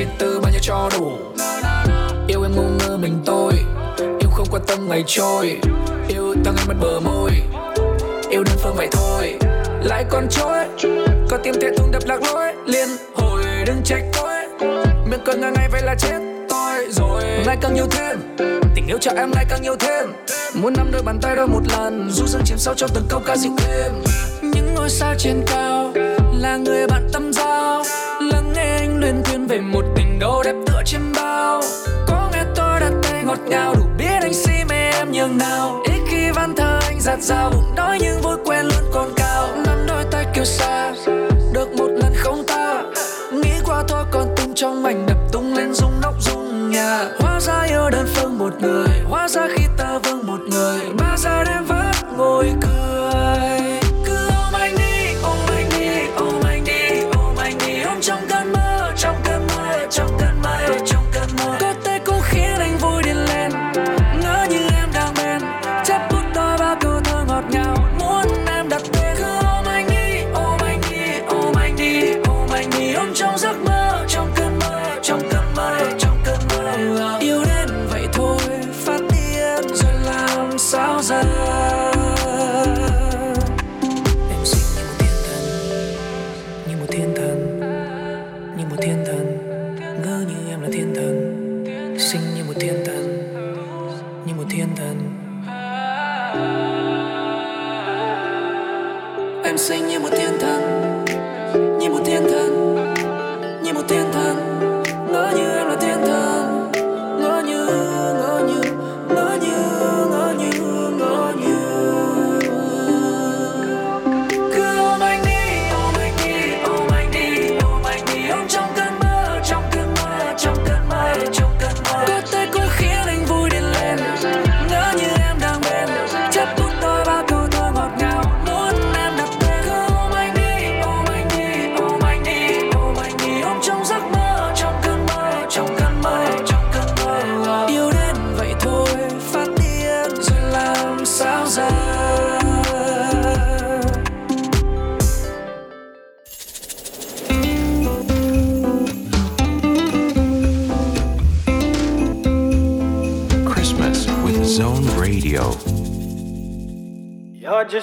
[0.00, 1.12] suy tư bao nhiêu cho đủ.
[2.28, 3.52] Yêu em ngu ngơ mình tôi
[3.98, 5.58] Yêu không quan tâm ngày trôi.
[6.08, 7.30] Yêu tăng em mất bờ môi
[8.30, 9.38] Yêu đơn phương vậy thôi.
[9.82, 10.64] Lại còn trôi,
[11.30, 12.52] Có tim thế thùng đập lạc lối.
[12.66, 14.68] Liên hồi đừng trách tôi
[15.10, 17.22] Miệng cười ngang ngay vậy là chết tôi rồi.
[17.46, 18.18] Ngày càng nhiều thêm
[18.74, 20.12] Tình yêu cho em ngày càng nhiều thêm.
[20.54, 23.20] Muốn nắm đôi bàn tay đó một lần Du dương chìm sâu trong từng câu
[23.26, 23.92] ca dịu êm
[24.42, 25.92] Những ngôi sao trên cao
[26.32, 27.82] Là người bạn tâm giao
[29.00, 31.60] luyên thuyên về một tình đâu đẹp tựa trên bao.
[32.06, 35.82] Có nghe tôi đặt tay ngọt ngào, đủ biết anh si mê em nhường nào.
[35.84, 39.48] Ít khi văn thơ anh giạt dao bụng đói nhưng vui quen luôn còn cao.
[39.66, 40.94] Nắm đôi tay kêu xa,
[41.52, 42.82] được một lần không ta
[43.32, 47.08] nghĩ qua thôi còn tung trong mảnh đập tung lên rung nóc rung nhà.
[47.18, 50.80] Hóa ra yêu đơn phương một người, hóa ra khi ta vương một người.
[50.98, 52.69] Ba giờ đêm vẫn ngồi cười.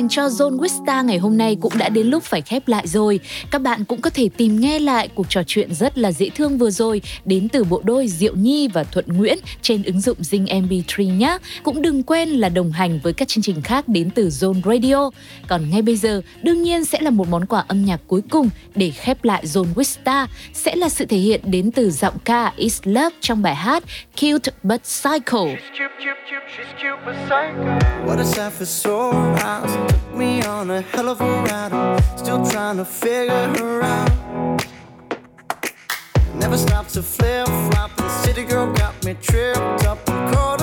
[0.00, 3.20] Dành cho Zone Wista ngày hôm nay cũng đã đến lúc phải khép lại rồi.
[3.50, 6.58] Các bạn cũng có thể tìm nghe lại cuộc trò chuyện rất là dễ thương
[6.58, 10.44] vừa rồi đến từ bộ đôi Diệu Nhi và Thuận Nguyễn trên ứng dụng Zing
[10.44, 11.38] MP3 nhé.
[11.62, 15.10] Cũng đừng quên là đồng hành với các chương trình khác đến từ Zone Radio.
[15.48, 18.50] Còn ngay bây giờ, đương nhiên sẽ là một món quà âm nhạc cuối cùng
[18.74, 22.80] để khép lại Zone Wista sẽ là sự thể hiện đến từ giọng ca Is
[22.84, 23.84] Love trong bài hát
[24.20, 25.44] Cute But Psycho.
[28.06, 29.89] What a sight for sore eyes.
[29.90, 31.72] Took me on a hell of a ride.
[31.72, 34.64] I'm still trying to figure her out.
[36.36, 37.90] Never stopped to flip flop.
[37.96, 40.59] The city girl got me tripped up and caught